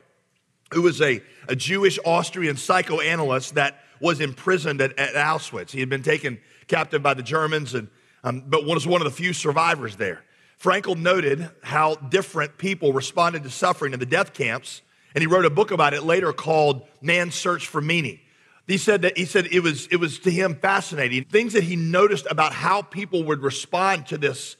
who 0.73 0.83
was 0.83 1.01
a, 1.01 1.21
a 1.49 1.55
Jewish 1.55 1.97
Austrian 2.05 2.57
psychoanalyst 2.57 3.55
that 3.55 3.83
was 3.99 4.21
imprisoned 4.21 4.81
at, 4.81 4.97
at 4.99 5.15
Auschwitz. 5.15 5.71
He 5.71 5.79
had 5.79 5.89
been 5.89 6.03
taken 6.03 6.39
captive 6.67 7.01
by 7.01 7.15
the 7.15 7.23
Germans, 7.23 7.73
and, 7.73 7.87
um, 8.23 8.43
but 8.47 8.65
was 8.65 8.85
one 8.85 9.01
of 9.01 9.05
the 9.05 9.11
few 9.11 9.33
survivors 9.33 9.95
there. 9.95 10.23
Frankl 10.61 10.97
noted 10.97 11.49
how 11.63 11.95
different 11.95 12.57
people 12.57 12.93
responded 12.93 13.43
to 13.43 13.49
suffering 13.49 13.93
in 13.93 13.99
the 13.99 14.05
death 14.05 14.33
camps, 14.33 14.81
and 15.13 15.21
he 15.21 15.27
wrote 15.27 15.45
a 15.45 15.49
book 15.49 15.71
about 15.71 15.93
it 15.93 16.03
later 16.03 16.33
called 16.33 16.87
Man's 17.01 17.35
Search 17.35 17.67
for 17.67 17.81
Meaning. 17.81 18.19
He 18.67 18.77
said 18.77 19.03
that 19.03 19.17
he 19.17 19.25
said 19.25 19.47
it 19.47 19.61
was 19.61 19.87
it 19.87 19.97
was 19.97 20.19
to 20.19 20.31
him 20.31 20.55
fascinating 20.55 21.23
things 21.23 21.53
that 21.53 21.63
he 21.63 21.75
noticed 21.75 22.27
about 22.29 22.51
how 22.51 22.81
people 22.81 23.23
would 23.23 23.41
respond 23.41 24.07
to 24.07 24.17
this 24.17 24.57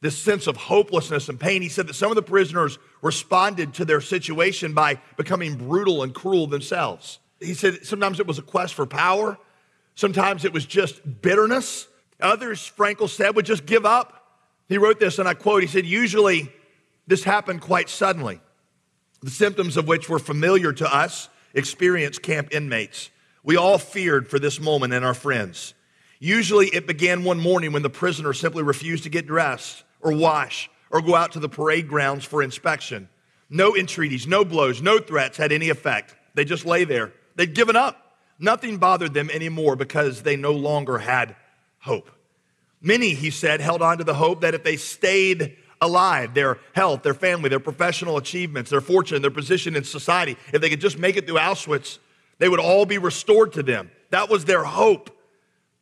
this 0.00 0.16
sense 0.16 0.46
of 0.46 0.56
hopelessness 0.56 1.28
and 1.28 1.40
pain. 1.40 1.60
He 1.60 1.68
said 1.68 1.88
that 1.88 1.94
some 1.94 2.10
of 2.10 2.14
the 2.14 2.22
prisoners 2.22 2.78
responded 3.02 3.74
to 3.74 3.84
their 3.84 4.00
situation 4.00 4.72
by 4.72 5.00
becoming 5.16 5.56
brutal 5.56 6.04
and 6.04 6.14
cruel 6.14 6.46
themselves. 6.46 7.18
He 7.40 7.54
said 7.54 7.84
sometimes 7.84 8.20
it 8.20 8.26
was 8.26 8.38
a 8.38 8.42
quest 8.42 8.74
for 8.74 8.86
power, 8.86 9.38
sometimes 9.94 10.44
it 10.44 10.52
was 10.52 10.64
just 10.64 11.20
bitterness. 11.20 11.88
Others, 12.20 12.72
Frankl 12.76 13.08
said, 13.08 13.36
would 13.36 13.46
just 13.46 13.64
give 13.64 13.86
up. 13.86 14.18
He 14.68 14.76
wrote 14.76 14.98
this, 14.98 15.20
and 15.20 15.28
I 15.28 15.34
quote, 15.34 15.62
he 15.62 15.68
said, 15.68 15.86
Usually 15.86 16.52
this 17.06 17.24
happened 17.24 17.60
quite 17.60 17.88
suddenly, 17.88 18.40
the 19.22 19.30
symptoms 19.30 19.76
of 19.76 19.88
which 19.88 20.08
were 20.08 20.18
familiar 20.18 20.72
to 20.72 20.94
us, 20.94 21.28
experienced 21.54 22.22
camp 22.22 22.48
inmates. 22.52 23.10
We 23.42 23.56
all 23.56 23.78
feared 23.78 24.28
for 24.28 24.38
this 24.38 24.60
moment 24.60 24.92
and 24.92 25.04
our 25.04 25.14
friends. 25.14 25.74
Usually 26.20 26.66
it 26.68 26.86
began 26.86 27.24
one 27.24 27.40
morning 27.40 27.72
when 27.72 27.82
the 27.82 27.90
prisoner 27.90 28.32
simply 28.32 28.62
refused 28.62 29.04
to 29.04 29.10
get 29.10 29.26
dressed 29.26 29.84
or 30.00 30.12
wash 30.12 30.68
or 30.90 31.00
go 31.00 31.14
out 31.14 31.32
to 31.32 31.40
the 31.40 31.48
parade 31.48 31.88
grounds 31.88 32.24
for 32.24 32.42
inspection. 32.42 33.08
No 33.50 33.76
entreaties, 33.76 34.26
no 34.26 34.44
blows, 34.44 34.82
no 34.82 34.98
threats 34.98 35.36
had 35.36 35.52
any 35.52 35.70
effect. 35.70 36.14
They 36.34 36.44
just 36.44 36.66
lay 36.66 36.84
there. 36.84 37.12
They'd 37.36 37.54
given 37.54 37.76
up. 37.76 38.16
Nothing 38.38 38.78
bothered 38.78 39.14
them 39.14 39.30
anymore 39.30 39.74
because 39.76 40.22
they 40.22 40.36
no 40.36 40.52
longer 40.52 40.98
had 40.98 41.34
hope. 41.80 42.10
Many, 42.80 43.14
he 43.14 43.30
said, 43.30 43.60
held 43.60 43.82
on 43.82 43.98
to 43.98 44.04
the 44.04 44.14
hope 44.14 44.42
that 44.42 44.54
if 44.54 44.62
they 44.62 44.76
stayed 44.76 45.56
alive, 45.80 46.34
their 46.34 46.58
health, 46.74 47.02
their 47.02 47.14
family, 47.14 47.48
their 47.48 47.60
professional 47.60 48.16
achievements, 48.16 48.70
their 48.70 48.80
fortune, 48.80 49.22
their 49.22 49.30
position 49.30 49.76
in 49.76 49.84
society, 49.84 50.36
if 50.52 50.60
they 50.60 50.70
could 50.70 50.80
just 50.80 50.98
make 50.98 51.16
it 51.16 51.26
through 51.26 51.38
Auschwitz, 51.38 51.98
they 52.38 52.48
would 52.48 52.60
all 52.60 52.86
be 52.86 52.98
restored 52.98 53.52
to 53.54 53.62
them. 53.62 53.90
That 54.10 54.28
was 54.28 54.44
their 54.44 54.64
hope. 54.64 55.10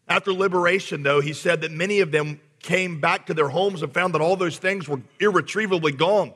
After 0.09 0.33
liberation, 0.33 1.03
though, 1.03 1.21
he 1.21 1.33
said 1.33 1.63
that 1.63 1.73
many 1.73 2.01
of 2.01 2.13
them 2.13 2.41
came 2.61 3.01
back 3.01 3.27
to 3.27 3.35
their 3.35 3.49
homes 3.49 3.83
and 3.83 3.93
found 3.93 4.15
that 4.15 4.21
all 4.21 4.37
those 4.37 4.59
things 4.59 4.89
were 4.89 5.01
irretrievably 5.21 5.93
gone. 5.93 6.33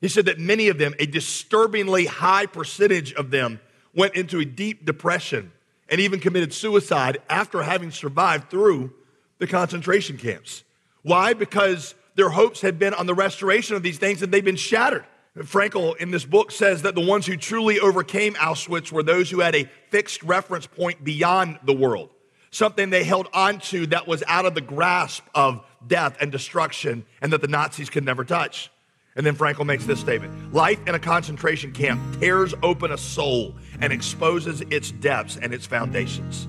He 0.00 0.08
said 0.08 0.26
that 0.26 0.38
many 0.38 0.68
of 0.68 0.78
them, 0.78 0.94
a 0.98 1.06
disturbingly 1.06 2.06
high 2.06 2.46
percentage 2.46 3.12
of 3.14 3.30
them, 3.30 3.60
went 3.94 4.14
into 4.14 4.38
a 4.40 4.44
deep 4.44 4.84
depression 4.84 5.52
and 5.88 6.00
even 6.00 6.20
committed 6.20 6.52
suicide 6.52 7.18
after 7.30 7.62
having 7.62 7.90
survived 7.90 8.50
through 8.50 8.92
the 9.38 9.46
concentration 9.46 10.18
camps. 10.18 10.64
Why? 11.02 11.32
Because 11.32 11.94
their 12.16 12.30
hopes 12.30 12.60
had 12.60 12.78
been 12.78 12.94
on 12.94 13.06
the 13.06 13.14
restoration 13.14 13.76
of 13.76 13.82
these 13.82 13.98
things 13.98 14.22
and 14.22 14.32
they've 14.32 14.44
been 14.44 14.56
shattered. 14.56 15.04
Frankl 15.38 15.96
in 15.98 16.10
this 16.10 16.24
book 16.24 16.50
says 16.50 16.82
that 16.82 16.94
the 16.94 17.04
ones 17.04 17.26
who 17.26 17.36
truly 17.36 17.78
overcame 17.78 18.34
Auschwitz 18.34 18.90
were 18.90 19.02
those 19.02 19.30
who 19.30 19.40
had 19.40 19.54
a 19.54 19.68
fixed 19.90 20.22
reference 20.22 20.66
point 20.66 21.04
beyond 21.04 21.58
the 21.64 21.74
world, 21.74 22.08
something 22.50 22.88
they 22.88 23.04
held 23.04 23.28
onto 23.34 23.86
that 23.86 24.08
was 24.08 24.24
out 24.26 24.46
of 24.46 24.54
the 24.54 24.62
grasp 24.62 25.24
of 25.34 25.62
death 25.86 26.16
and 26.20 26.32
destruction 26.32 27.04
and 27.20 27.32
that 27.34 27.42
the 27.42 27.48
Nazis 27.48 27.90
could 27.90 28.04
never 28.04 28.24
touch. 28.24 28.70
And 29.14 29.26
then 29.26 29.36
Frankl 29.36 29.66
makes 29.66 29.84
this 29.84 30.00
statement 30.00 30.54
Life 30.54 30.80
in 30.86 30.94
a 30.94 30.98
concentration 30.98 31.72
camp 31.72 32.00
tears 32.18 32.54
open 32.62 32.92
a 32.92 32.98
soul 32.98 33.54
and 33.80 33.92
exposes 33.92 34.62
its 34.70 34.90
depths 34.90 35.36
and 35.36 35.52
its 35.52 35.66
foundations. 35.66 36.48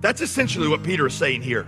That's 0.00 0.20
essentially 0.20 0.68
what 0.68 0.84
Peter 0.84 1.08
is 1.08 1.14
saying 1.14 1.42
here. 1.42 1.66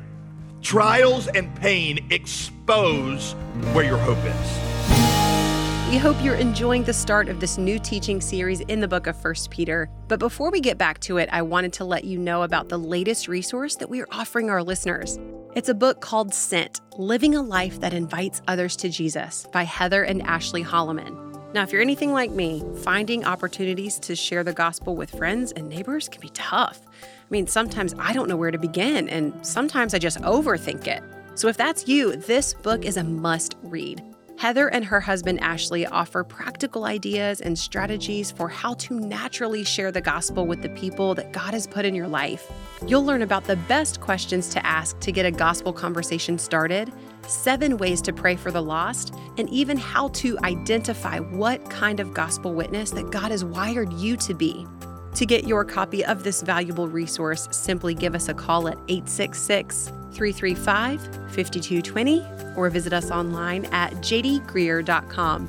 Trials 0.62 1.28
and 1.28 1.54
pain 1.54 2.04
expose 2.10 3.32
where 3.72 3.84
your 3.84 3.96
hope 3.98 4.18
is. 4.18 5.90
We 5.90 5.96
hope 5.96 6.22
you're 6.22 6.34
enjoying 6.34 6.84
the 6.84 6.92
start 6.92 7.28
of 7.28 7.40
this 7.40 7.56
new 7.56 7.78
teaching 7.78 8.20
series 8.20 8.60
in 8.60 8.80
the 8.80 8.88
book 8.88 9.06
of 9.06 9.16
1 9.24 9.34
Peter. 9.50 9.88
But 10.08 10.18
before 10.18 10.50
we 10.50 10.60
get 10.60 10.76
back 10.76 10.98
to 11.00 11.16
it, 11.16 11.28
I 11.32 11.42
wanted 11.42 11.72
to 11.74 11.84
let 11.84 12.04
you 12.04 12.18
know 12.18 12.42
about 12.42 12.68
the 12.68 12.78
latest 12.78 13.28
resource 13.28 13.76
that 13.76 13.88
we 13.88 14.02
are 14.02 14.08
offering 14.10 14.50
our 14.50 14.62
listeners. 14.62 15.18
It's 15.54 15.68
a 15.68 15.74
book 15.74 16.00
called 16.00 16.34
Sent 16.34 16.80
Living 16.98 17.34
a 17.36 17.42
Life 17.42 17.80
That 17.80 17.94
Invites 17.94 18.42
Others 18.48 18.76
to 18.76 18.88
Jesus 18.88 19.46
by 19.52 19.62
Heather 19.62 20.02
and 20.02 20.22
Ashley 20.22 20.62
Holloman. 20.62 21.24
Now, 21.54 21.62
if 21.62 21.72
you're 21.72 21.80
anything 21.80 22.12
like 22.12 22.30
me, 22.30 22.62
finding 22.82 23.24
opportunities 23.24 23.98
to 24.00 24.14
share 24.14 24.44
the 24.44 24.52
gospel 24.52 24.94
with 24.96 25.10
friends 25.10 25.52
and 25.52 25.68
neighbors 25.68 26.08
can 26.08 26.20
be 26.20 26.28
tough. 26.30 26.82
I 27.28 27.30
mean, 27.30 27.46
sometimes 27.46 27.94
I 27.98 28.14
don't 28.14 28.26
know 28.26 28.38
where 28.38 28.50
to 28.50 28.58
begin, 28.58 29.06
and 29.10 29.34
sometimes 29.44 29.92
I 29.92 29.98
just 29.98 30.18
overthink 30.22 30.86
it. 30.86 31.02
So, 31.34 31.48
if 31.48 31.58
that's 31.58 31.86
you, 31.86 32.16
this 32.16 32.54
book 32.54 32.86
is 32.86 32.96
a 32.96 33.04
must 33.04 33.56
read. 33.62 34.02
Heather 34.38 34.68
and 34.68 34.84
her 34.84 35.00
husband 35.00 35.40
Ashley 35.40 35.84
offer 35.84 36.24
practical 36.24 36.84
ideas 36.84 37.40
and 37.40 37.58
strategies 37.58 38.30
for 38.30 38.48
how 38.48 38.74
to 38.74 38.98
naturally 38.98 39.62
share 39.62 39.92
the 39.92 40.00
gospel 40.00 40.46
with 40.46 40.62
the 40.62 40.68
people 40.70 41.14
that 41.16 41.32
God 41.32 41.52
has 41.52 41.66
put 41.66 41.84
in 41.84 41.94
your 41.94 42.08
life. 42.08 42.50
You'll 42.86 43.04
learn 43.04 43.22
about 43.22 43.44
the 43.44 43.56
best 43.56 44.00
questions 44.00 44.48
to 44.50 44.64
ask 44.64 44.98
to 45.00 45.12
get 45.12 45.26
a 45.26 45.32
gospel 45.32 45.72
conversation 45.72 46.38
started, 46.38 46.92
seven 47.26 47.76
ways 47.76 48.00
to 48.02 48.12
pray 48.12 48.36
for 48.36 48.50
the 48.50 48.62
lost, 48.62 49.12
and 49.36 49.50
even 49.50 49.76
how 49.76 50.08
to 50.08 50.38
identify 50.44 51.18
what 51.18 51.68
kind 51.68 52.00
of 52.00 52.14
gospel 52.14 52.54
witness 52.54 52.92
that 52.92 53.10
God 53.10 53.32
has 53.32 53.44
wired 53.44 53.92
you 53.94 54.16
to 54.18 54.34
be. 54.34 54.66
To 55.14 55.26
get 55.26 55.46
your 55.46 55.64
copy 55.64 56.04
of 56.04 56.22
this 56.22 56.42
valuable 56.42 56.88
resource, 56.88 57.48
simply 57.50 57.94
give 57.94 58.14
us 58.14 58.28
a 58.28 58.34
call 58.34 58.68
at 58.68 58.78
866 58.88 59.92
335 60.12 61.00
5220 61.00 62.24
or 62.56 62.70
visit 62.70 62.92
us 62.92 63.10
online 63.10 63.64
at 63.66 63.92
jdgreear.com. 63.94 65.48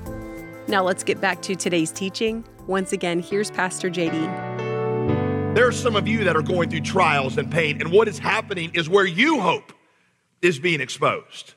Now 0.68 0.84
let's 0.84 1.04
get 1.04 1.20
back 1.20 1.42
to 1.44 1.56
today's 1.56 1.92
teaching. 1.92 2.44
Once 2.68 2.94
again, 2.94 3.20
here's 3.20 3.50
Pastor 3.50 3.90
JD. 3.90 5.56
There 5.56 5.68
are 5.68 5.72
some 5.72 5.96
of 5.96 6.08
you 6.08 6.24
that 6.24 6.36
are 6.36 6.44
going 6.44 6.70
through 6.70 6.82
trials 6.82 7.38
and 7.38 7.52
pain, 7.52 7.82
and 7.82 7.92
what 7.92 8.08
is 8.08 8.20
happening 8.20 8.72
is 8.76 8.88
where 8.88 9.06
you 9.06 9.42
hope 9.42 9.74
is 10.42 10.60
being 10.60 10.80
exposed. 10.80 11.56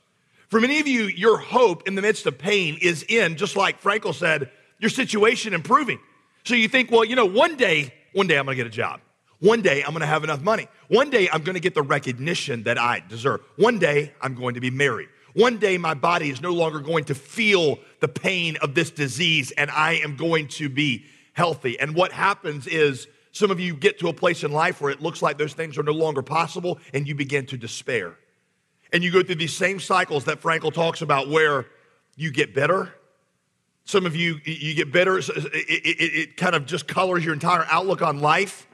For 0.48 0.60
many 0.60 0.80
of 0.80 0.86
you, 0.86 1.04
your 1.04 1.38
hope 1.38 1.86
in 1.86 1.94
the 1.94 2.02
midst 2.02 2.26
of 2.26 2.38
pain 2.38 2.78
is 2.80 3.04
in, 3.08 3.36
just 3.36 3.54
like 3.54 3.82
Frankl 3.82 4.14
said, 4.14 4.50
your 4.78 4.90
situation 4.90 5.54
improving. 5.54 5.98
So 6.44 6.54
you 6.54 6.68
think, 6.68 6.90
well, 6.90 7.04
you 7.04 7.16
know, 7.16 7.26
one 7.26 7.56
day, 7.56 7.94
one 8.12 8.26
day 8.26 8.38
I'm 8.38 8.44
gonna 8.44 8.56
get 8.56 8.66
a 8.66 8.70
job. 8.70 9.00
One 9.40 9.62
day 9.62 9.82
I'm 9.82 9.92
gonna 9.92 10.06
have 10.06 10.24
enough 10.24 10.42
money. 10.42 10.68
One 10.88 11.10
day 11.10 11.28
I'm 11.32 11.42
gonna 11.42 11.60
get 11.60 11.74
the 11.74 11.82
recognition 11.82 12.62
that 12.64 12.78
I 12.78 13.02
deserve. 13.08 13.40
One 13.56 13.78
day 13.78 14.12
I'm 14.20 14.34
going 14.34 14.54
to 14.54 14.60
be 14.60 14.70
married. 14.70 15.08
One 15.34 15.58
day 15.58 15.78
my 15.78 15.94
body 15.94 16.30
is 16.30 16.40
no 16.40 16.52
longer 16.52 16.80
going 16.80 17.04
to 17.04 17.14
feel 17.14 17.78
the 18.00 18.08
pain 18.08 18.56
of 18.60 18.74
this 18.74 18.90
disease 18.90 19.50
and 19.52 19.70
I 19.70 19.94
am 19.94 20.16
going 20.16 20.48
to 20.48 20.68
be 20.68 21.06
healthy. 21.32 21.78
And 21.80 21.94
what 21.94 22.12
happens 22.12 22.66
is 22.66 23.08
some 23.32 23.50
of 23.50 23.58
you 23.58 23.74
get 23.74 23.98
to 24.00 24.08
a 24.08 24.12
place 24.12 24.44
in 24.44 24.52
life 24.52 24.80
where 24.80 24.90
it 24.90 25.00
looks 25.00 25.22
like 25.22 25.38
those 25.38 25.54
things 25.54 25.78
are 25.78 25.82
no 25.82 25.92
longer 25.92 26.22
possible 26.22 26.78
and 26.92 27.08
you 27.08 27.14
begin 27.14 27.46
to 27.46 27.56
despair. 27.56 28.16
And 28.92 29.02
you 29.02 29.10
go 29.10 29.22
through 29.22 29.36
these 29.36 29.56
same 29.56 29.80
cycles 29.80 30.26
that 30.26 30.42
Frankl 30.42 30.72
talks 30.72 31.00
about 31.00 31.30
where 31.30 31.66
you 32.14 32.30
get 32.30 32.54
better. 32.54 32.92
Some 33.84 34.06
of 34.06 34.14
you, 34.14 34.40
you 34.44 34.74
get 34.74 34.92
better. 34.92 35.18
It, 35.18 35.28
it, 35.28 35.46
it, 35.54 36.00
it 36.00 36.36
kind 36.36 36.54
of 36.54 36.66
just 36.66 36.86
colors 36.86 37.24
your 37.24 37.34
entire 37.34 37.66
outlook 37.70 38.00
on 38.02 38.20
life. 38.20 38.66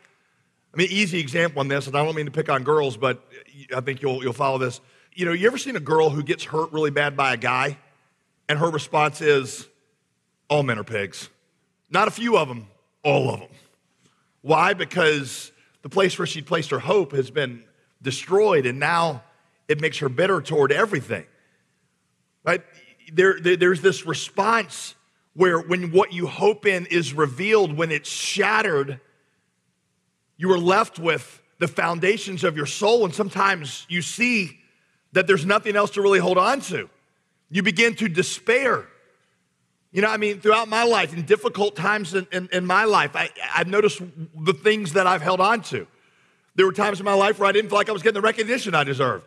I 0.72 0.76
mean, 0.76 0.88
easy 0.90 1.18
example 1.18 1.60
on 1.60 1.68
this, 1.68 1.86
and 1.86 1.96
I 1.96 2.04
don't 2.04 2.14
mean 2.14 2.26
to 2.26 2.30
pick 2.30 2.50
on 2.50 2.62
girls, 2.62 2.96
but 2.96 3.26
I 3.74 3.80
think 3.80 4.02
you'll, 4.02 4.22
you'll 4.22 4.34
follow 4.34 4.58
this. 4.58 4.80
You 5.14 5.24
know, 5.24 5.32
you 5.32 5.46
ever 5.46 5.58
seen 5.58 5.76
a 5.76 5.80
girl 5.80 6.10
who 6.10 6.22
gets 6.22 6.44
hurt 6.44 6.72
really 6.72 6.90
bad 6.90 7.16
by 7.16 7.32
a 7.32 7.36
guy, 7.36 7.78
and 8.48 8.58
her 8.58 8.70
response 8.70 9.20
is, 9.20 9.66
all 10.48 10.62
men 10.62 10.78
are 10.78 10.84
pigs. 10.84 11.30
Not 11.90 12.06
a 12.06 12.10
few 12.10 12.36
of 12.36 12.48
them, 12.48 12.68
all 13.02 13.30
of 13.30 13.40
them. 13.40 13.48
Why? 14.42 14.74
Because 14.74 15.52
the 15.82 15.88
place 15.88 16.18
where 16.18 16.26
she 16.26 16.42
placed 16.42 16.70
her 16.70 16.78
hope 16.78 17.12
has 17.12 17.30
been 17.30 17.64
destroyed, 18.02 18.66
and 18.66 18.78
now 18.78 19.22
it 19.68 19.80
makes 19.80 19.98
her 19.98 20.08
bitter 20.08 20.40
toward 20.40 20.70
everything. 20.70 21.24
Right? 22.44 22.62
There, 23.12 23.40
there, 23.40 23.56
there's 23.56 23.80
this 23.80 24.06
response 24.06 24.94
where 25.38 25.60
when 25.60 25.92
what 25.92 26.12
you 26.12 26.26
hope 26.26 26.66
in 26.66 26.84
is 26.86 27.14
revealed, 27.14 27.76
when 27.76 27.92
it's 27.92 28.10
shattered, 28.10 29.00
you 30.36 30.50
are 30.50 30.58
left 30.58 30.98
with 30.98 31.40
the 31.60 31.68
foundations 31.68 32.42
of 32.42 32.56
your 32.56 32.66
soul, 32.66 33.04
and 33.04 33.14
sometimes 33.14 33.86
you 33.88 34.02
see 34.02 34.58
that 35.12 35.28
there's 35.28 35.46
nothing 35.46 35.76
else 35.76 35.92
to 35.92 36.02
really 36.02 36.18
hold 36.18 36.38
on 36.38 36.60
to. 36.62 36.90
You 37.50 37.62
begin 37.62 37.94
to 37.94 38.08
despair. 38.08 38.88
You 39.92 40.02
know, 40.02 40.08
I 40.08 40.16
mean, 40.16 40.40
throughout 40.40 40.66
my 40.66 40.82
life, 40.82 41.14
in 41.14 41.22
difficult 41.22 41.76
times 41.76 42.14
in, 42.14 42.26
in, 42.32 42.48
in 42.52 42.66
my 42.66 42.82
life, 42.82 43.14
I, 43.14 43.30
I've 43.54 43.68
noticed 43.68 44.02
the 44.40 44.54
things 44.54 44.94
that 44.94 45.06
I've 45.06 45.22
held 45.22 45.40
on 45.40 45.62
to. 45.70 45.86
There 46.56 46.66
were 46.66 46.72
times 46.72 46.98
in 46.98 47.04
my 47.04 47.14
life 47.14 47.38
where 47.38 47.48
I 47.48 47.52
didn't 47.52 47.70
feel 47.70 47.78
like 47.78 47.88
I 47.88 47.92
was 47.92 48.02
getting 48.02 48.20
the 48.20 48.26
recognition 48.26 48.74
I 48.74 48.82
deserved. 48.82 49.24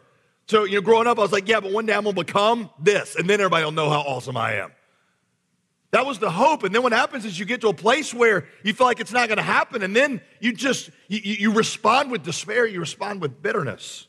So, 0.48 0.66
you 0.66 0.76
know, 0.76 0.82
growing 0.82 1.08
up, 1.08 1.20
I 1.20 1.22
was 1.22 1.32
like, 1.32 1.48
yeah, 1.48 1.62
but 1.62 1.72
one 1.72 1.86
day 1.86 1.94
I'm 1.94 2.04
gonna 2.04 2.16
become 2.16 2.70
this, 2.78 3.16
and 3.16 3.30
then 3.30 3.40
everybody 3.40 3.64
will 3.64 3.72
know 3.72 3.90
how 3.90 4.02
awesome 4.02 4.36
I 4.36 4.56
am. 4.56 4.74
That 5.92 6.06
was 6.06 6.20
the 6.20 6.32
hope. 6.32 6.64
And 6.64 6.74
then 6.74 6.84
what 6.84 6.94
happens 6.94 7.26
is 7.26 7.38
you 7.38 7.46
get 7.46 7.62
to 7.62 7.68
a 7.68 7.74
place 7.74 8.14
where 8.14 8.48
you 8.64 8.74
feel 8.74 8.88
like 8.88 9.02
it's 9.02 9.12
not 9.12 9.28
going 9.28 9.38
to 9.38 9.44
happen. 9.44 9.84
And 9.84 9.94
then 9.94 10.22
you 10.40 10.54
just, 10.54 10.90
you, 11.10 11.20
you 11.20 11.52
respond 11.52 12.12
with 12.12 12.24
despair. 12.24 12.66
You 12.66 12.80
respond 12.80 13.22
with 13.22 13.42
bitterness. 13.42 14.08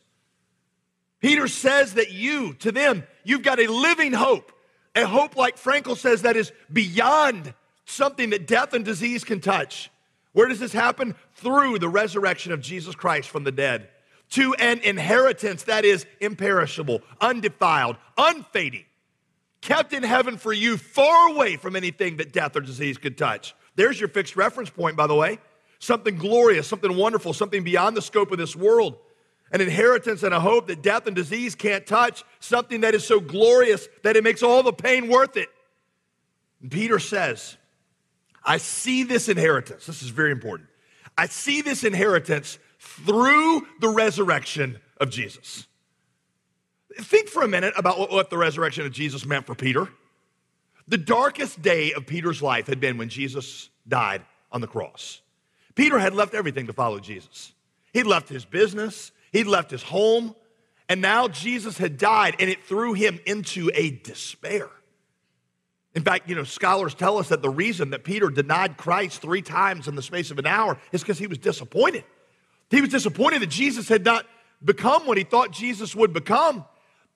Peter 1.20 1.48
says 1.48 1.94
that 1.94 2.12
you, 2.12 2.54
to 2.54 2.70
them, 2.70 3.02
you've 3.24 3.42
got 3.42 3.58
a 3.58 3.66
living 3.66 4.12
hope. 4.12 4.52
A 4.94 5.06
hope, 5.06 5.36
like 5.36 5.56
Frankl 5.56 5.96
says, 5.96 6.22
that 6.22 6.36
is 6.36 6.52
beyond 6.72 7.52
something 7.84 8.30
that 8.30 8.46
death 8.46 8.74
and 8.74 8.84
disease 8.84 9.24
can 9.24 9.40
touch. 9.40 9.90
Where 10.32 10.46
does 10.46 10.60
this 10.60 10.72
happen? 10.72 11.16
Through 11.34 11.80
the 11.80 11.88
resurrection 11.88 12.52
of 12.52 12.60
Jesus 12.60 12.94
Christ 12.94 13.28
from 13.28 13.44
the 13.44 13.52
dead. 13.52 13.88
To 14.30 14.54
an 14.54 14.80
inheritance 14.80 15.64
that 15.64 15.84
is 15.84 16.06
imperishable, 16.20 17.02
undefiled, 17.20 17.96
unfading 18.16 18.84
kept 19.62 19.94
in 19.94 20.02
heaven 20.02 20.36
for 20.36 20.52
you, 20.52 20.76
far 20.76 21.30
away 21.30 21.56
from 21.56 21.74
anything 21.74 22.18
that 22.18 22.32
death 22.32 22.54
or 22.56 22.60
disease 22.60 22.98
could 22.98 23.16
touch. 23.16 23.54
There's 23.76 23.98
your 23.98 24.10
fixed 24.10 24.36
reference 24.36 24.68
point, 24.68 24.96
by 24.96 25.06
the 25.06 25.14
way. 25.14 25.38
Something 25.78 26.16
glorious, 26.16 26.66
something 26.66 26.94
wonderful, 26.94 27.32
something 27.32 27.64
beyond 27.64 27.96
the 27.96 28.02
scope 28.02 28.30
of 28.30 28.38
this 28.38 28.54
world. 28.54 28.98
An 29.50 29.60
inheritance 29.60 30.22
and 30.22 30.34
a 30.34 30.40
hope 30.40 30.66
that 30.68 30.82
death 30.82 31.06
and 31.06 31.16
disease 31.16 31.54
can't 31.54 31.86
touch, 31.86 32.24
something 32.40 32.82
that 32.82 32.94
is 32.94 33.06
so 33.06 33.20
glorious 33.20 33.88
that 34.02 34.16
it 34.16 34.24
makes 34.24 34.42
all 34.42 34.62
the 34.62 34.72
pain 34.72 35.08
worth 35.08 35.36
it. 35.36 35.48
And 36.60 36.70
Peter 36.70 36.98
says, 36.98 37.56
I 38.44 38.58
see 38.58 39.02
this 39.02 39.28
inheritance. 39.28 39.86
This 39.86 40.02
is 40.02 40.08
very 40.08 40.32
important. 40.32 40.68
I 41.16 41.26
see 41.26 41.62
this 41.62 41.84
inheritance 41.84 42.58
through 42.78 43.66
the 43.80 43.88
resurrection 43.88 44.80
of 44.98 45.10
Jesus. 45.10 45.66
Think 46.98 47.28
for 47.28 47.42
a 47.42 47.48
minute 47.48 47.74
about 47.76 47.98
what, 47.98 48.10
what 48.10 48.30
the 48.30 48.38
resurrection 48.38 48.86
of 48.86 48.92
Jesus 48.92 49.24
meant 49.24 49.46
for 49.46 49.54
Peter. 49.54 49.88
The 50.88 50.98
darkest 50.98 51.62
day 51.62 51.92
of 51.92 52.06
Peter's 52.06 52.42
life 52.42 52.66
had 52.66 52.80
been 52.80 52.98
when 52.98 53.08
Jesus 53.08 53.70
died 53.86 54.22
on 54.50 54.60
the 54.60 54.66
cross. 54.66 55.20
Peter 55.74 55.98
had 55.98 56.14
left 56.14 56.34
everything 56.34 56.66
to 56.66 56.72
follow 56.72 56.98
Jesus. 56.98 57.52
He'd 57.92 58.06
left 58.06 58.28
his 58.28 58.44
business, 58.44 59.12
he'd 59.32 59.46
left 59.46 59.70
his 59.70 59.82
home, 59.82 60.34
and 60.88 61.00
now 61.00 61.28
Jesus 61.28 61.78
had 61.78 61.96
died 61.96 62.36
and 62.38 62.50
it 62.50 62.64
threw 62.64 62.92
him 62.92 63.20
into 63.26 63.70
a 63.74 63.90
despair. 63.90 64.68
In 65.94 66.02
fact, 66.02 66.28
you 66.28 66.34
know, 66.34 66.44
scholars 66.44 66.94
tell 66.94 67.18
us 67.18 67.28
that 67.28 67.42
the 67.42 67.50
reason 67.50 67.90
that 67.90 68.02
Peter 68.02 68.30
denied 68.30 68.76
Christ 68.76 69.20
three 69.20 69.42
times 69.42 69.88
in 69.88 69.94
the 69.94 70.02
space 70.02 70.30
of 70.30 70.38
an 70.38 70.46
hour 70.46 70.78
is 70.90 71.02
because 71.02 71.18
he 71.18 71.26
was 71.26 71.38
disappointed. 71.38 72.04
He 72.70 72.80
was 72.80 72.90
disappointed 72.90 73.42
that 73.42 73.50
Jesus 73.50 73.88
had 73.88 74.04
not 74.04 74.26
become 74.64 75.06
what 75.06 75.18
he 75.18 75.24
thought 75.24 75.52
Jesus 75.52 75.94
would 75.94 76.12
become. 76.12 76.64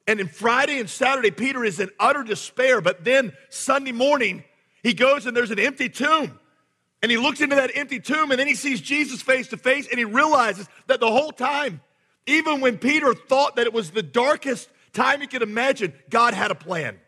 And 0.07 0.21
in 0.21 0.29
Friday 0.29 0.79
and 0.79 0.89
Saturday, 0.89 1.31
Peter 1.31 1.65
is 1.65 1.81
in 1.81 1.91
utter 1.99 2.23
despair. 2.23 2.81
But 2.81 3.05
then 3.05 3.33
Sunday 3.49 3.93
morning, 3.93 4.45
he 4.83 4.95
goes 4.95 5.27
and 5.27 5.37
there's 5.37 5.51
an 5.51 5.59
empty 5.59 5.89
tomb. 5.89 6.39
And 7.03 7.11
he 7.11 7.19
looks 7.19 7.41
into 7.41 7.57
that 7.57 7.73
empty 7.75 8.01
tomb 8.01 8.31
and 8.31 8.41
then 8.41 8.47
he 8.47 8.55
sees 8.55 8.81
Jesus 8.81 9.23
face 9.23 9.49
to 9.49 9.57
face 9.57 9.87
and 9.89 9.99
he 9.99 10.05
realizes 10.05 10.69
that 10.87 11.01
the 11.01 11.11
whole 11.11 11.31
time, 11.31 11.81
even 12.27 12.61
when 12.61 12.79
Peter 12.79 13.15
thought 13.15 13.57
that 13.57 13.67
it 13.67 13.73
was 13.73 13.91
the 13.91 14.03
darkest 14.03 14.69
time 14.93 15.21
he 15.21 15.27
could 15.27 15.43
imagine, 15.43 15.93
God 16.09 16.35
had 16.35 16.51
a 16.51 16.55
plan. 16.55 16.99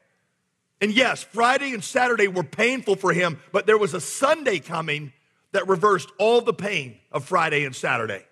And 0.81 0.93
yes, 0.93 1.23
Friday 1.23 1.75
and 1.75 1.83
Saturday 1.83 2.29
were 2.29 2.45
painful 2.45 2.97
for 2.97 3.13
him, 3.13 3.41
but 3.51 3.67
there 3.67 3.79
was 3.79 3.95
a 3.95 4.01
Sunday 4.01 4.61
coming 4.61 5.13
that 5.53 5.67
reversed 5.67 6.11
all 6.19 6.41
the 6.41 6.53
pain 6.53 6.99
of 7.11 7.25
Friday 7.25 7.65
and 7.65 7.75
Saturday. 7.75 8.25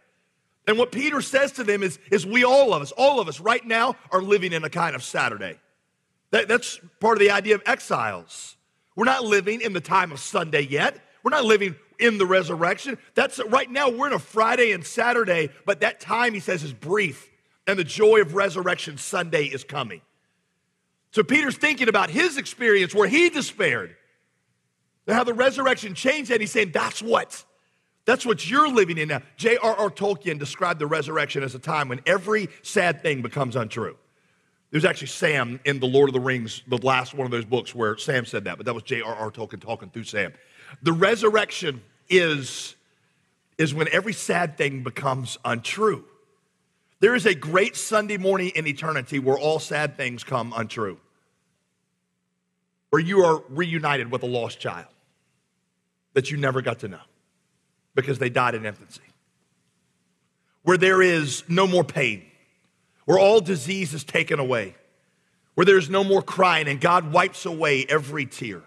And 0.66 0.78
what 0.78 0.90
Peter 0.90 1.20
says 1.22 1.52
to 1.52 1.64
them 1.64 1.82
is, 1.82 1.98
is 2.10 2.26
we 2.26 2.44
all 2.44 2.74
of 2.74 2.82
us, 2.82 2.92
all 2.92 3.20
of 3.20 3.28
us 3.28 3.40
right 3.40 3.64
now 3.64 3.96
are 4.10 4.22
living 4.22 4.52
in 4.52 4.64
a 4.64 4.70
kind 4.70 4.96
of 4.96 5.02
Saturday. 5.02 5.58
That, 6.32 6.48
that's 6.48 6.80
part 7.00 7.16
of 7.16 7.20
the 7.20 7.30
idea 7.30 7.54
of 7.54 7.62
exiles. 7.66 8.56
We're 8.96 9.04
not 9.04 9.24
living 9.24 9.60
in 9.60 9.72
the 9.72 9.80
time 9.80 10.10
of 10.10 10.18
Sunday 10.18 10.62
yet. 10.62 10.98
We're 11.22 11.30
not 11.30 11.44
living 11.44 11.76
in 11.98 12.18
the 12.18 12.26
resurrection. 12.26 12.98
That's 13.14 13.40
right 13.48 13.70
now 13.70 13.90
we're 13.90 14.08
in 14.08 14.12
a 14.12 14.18
Friday 14.18 14.72
and 14.72 14.84
Saturday, 14.84 15.50
but 15.64 15.80
that 15.80 16.00
time 16.00 16.34
he 16.34 16.40
says 16.40 16.62
is 16.62 16.72
brief, 16.72 17.28
and 17.66 17.78
the 17.78 17.84
joy 17.84 18.20
of 18.20 18.34
resurrection 18.34 18.98
Sunday 18.98 19.44
is 19.44 19.64
coming. 19.64 20.00
So 21.12 21.22
Peter's 21.22 21.56
thinking 21.56 21.88
about 21.88 22.10
his 22.10 22.36
experience 22.36 22.94
where 22.94 23.08
he 23.08 23.30
despaired. 23.30 23.96
And 25.06 25.16
how 25.16 25.24
the 25.24 25.34
resurrection 25.34 25.94
changed 25.94 26.30
that. 26.30 26.34
And 26.34 26.40
he's 26.42 26.50
saying, 26.50 26.72
that's 26.72 27.00
what. 27.00 27.44
That's 28.06 28.24
what 28.24 28.48
you're 28.48 28.68
living 28.68 28.98
in 28.98 29.08
now. 29.08 29.20
J.R.R. 29.36 29.90
Tolkien 29.90 30.38
described 30.38 30.80
the 30.80 30.86
resurrection 30.86 31.42
as 31.42 31.54
a 31.54 31.58
time 31.58 31.88
when 31.88 32.00
every 32.06 32.48
sad 32.62 33.02
thing 33.02 33.20
becomes 33.20 33.56
untrue. 33.56 33.96
There's 34.70 34.84
actually 34.84 35.08
Sam 35.08 35.60
in 35.64 35.80
The 35.80 35.86
Lord 35.86 36.08
of 36.08 36.14
the 36.14 36.20
Rings, 36.20 36.62
the 36.68 36.78
last 36.78 37.14
one 37.14 37.24
of 37.24 37.30
those 37.30 37.44
books 37.44 37.74
where 37.74 37.96
Sam 37.98 38.24
said 38.24 38.44
that, 38.44 38.56
but 38.56 38.66
that 38.66 38.74
was 38.74 38.84
J.R.R. 38.84 39.30
Tolkien 39.30 39.60
talking 39.60 39.90
through 39.90 40.04
Sam. 40.04 40.32
The 40.82 40.92
resurrection 40.92 41.82
is, 42.08 42.76
is 43.58 43.74
when 43.74 43.88
every 43.90 44.12
sad 44.12 44.56
thing 44.56 44.82
becomes 44.82 45.36
untrue. 45.44 46.04
There 47.00 47.14
is 47.14 47.26
a 47.26 47.34
great 47.34 47.76
Sunday 47.76 48.16
morning 48.16 48.52
in 48.54 48.66
eternity 48.66 49.18
where 49.18 49.36
all 49.36 49.58
sad 49.58 49.96
things 49.96 50.24
come 50.24 50.54
untrue 50.56 50.98
where 52.90 53.02
you 53.02 53.24
are 53.24 53.42
reunited 53.50 54.10
with 54.10 54.22
a 54.22 54.26
lost 54.26 54.58
child 54.60 54.86
that 56.14 56.30
you 56.30 56.36
never 56.36 56.62
got 56.62 56.78
to 56.78 56.88
know 56.88 57.00
because 57.96 58.20
they 58.20 58.30
died 58.30 58.54
in 58.54 58.64
infancy, 58.64 59.02
where 60.62 60.78
there 60.78 61.02
is 61.02 61.42
no 61.48 61.66
more 61.66 61.82
pain, 61.82 62.22
where 63.06 63.18
all 63.18 63.40
disease 63.40 63.92
is 63.92 64.04
taken 64.04 64.38
away, 64.38 64.76
where 65.54 65.64
there's 65.64 65.90
no 65.90 66.04
more 66.04 66.22
crying 66.22 66.68
and 66.68 66.80
God 66.80 67.12
wipes 67.12 67.46
away 67.46 67.84
every 67.88 68.26
tear. 68.26 68.62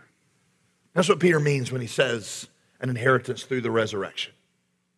That's 0.94 1.08
what 1.08 1.20
Peter 1.20 1.40
means 1.40 1.72
when 1.72 1.80
he 1.80 1.88
says 1.88 2.48
an 2.82 2.90
inheritance 2.90 3.44
through 3.44 3.62
the 3.62 3.72
resurrection. 3.72 4.34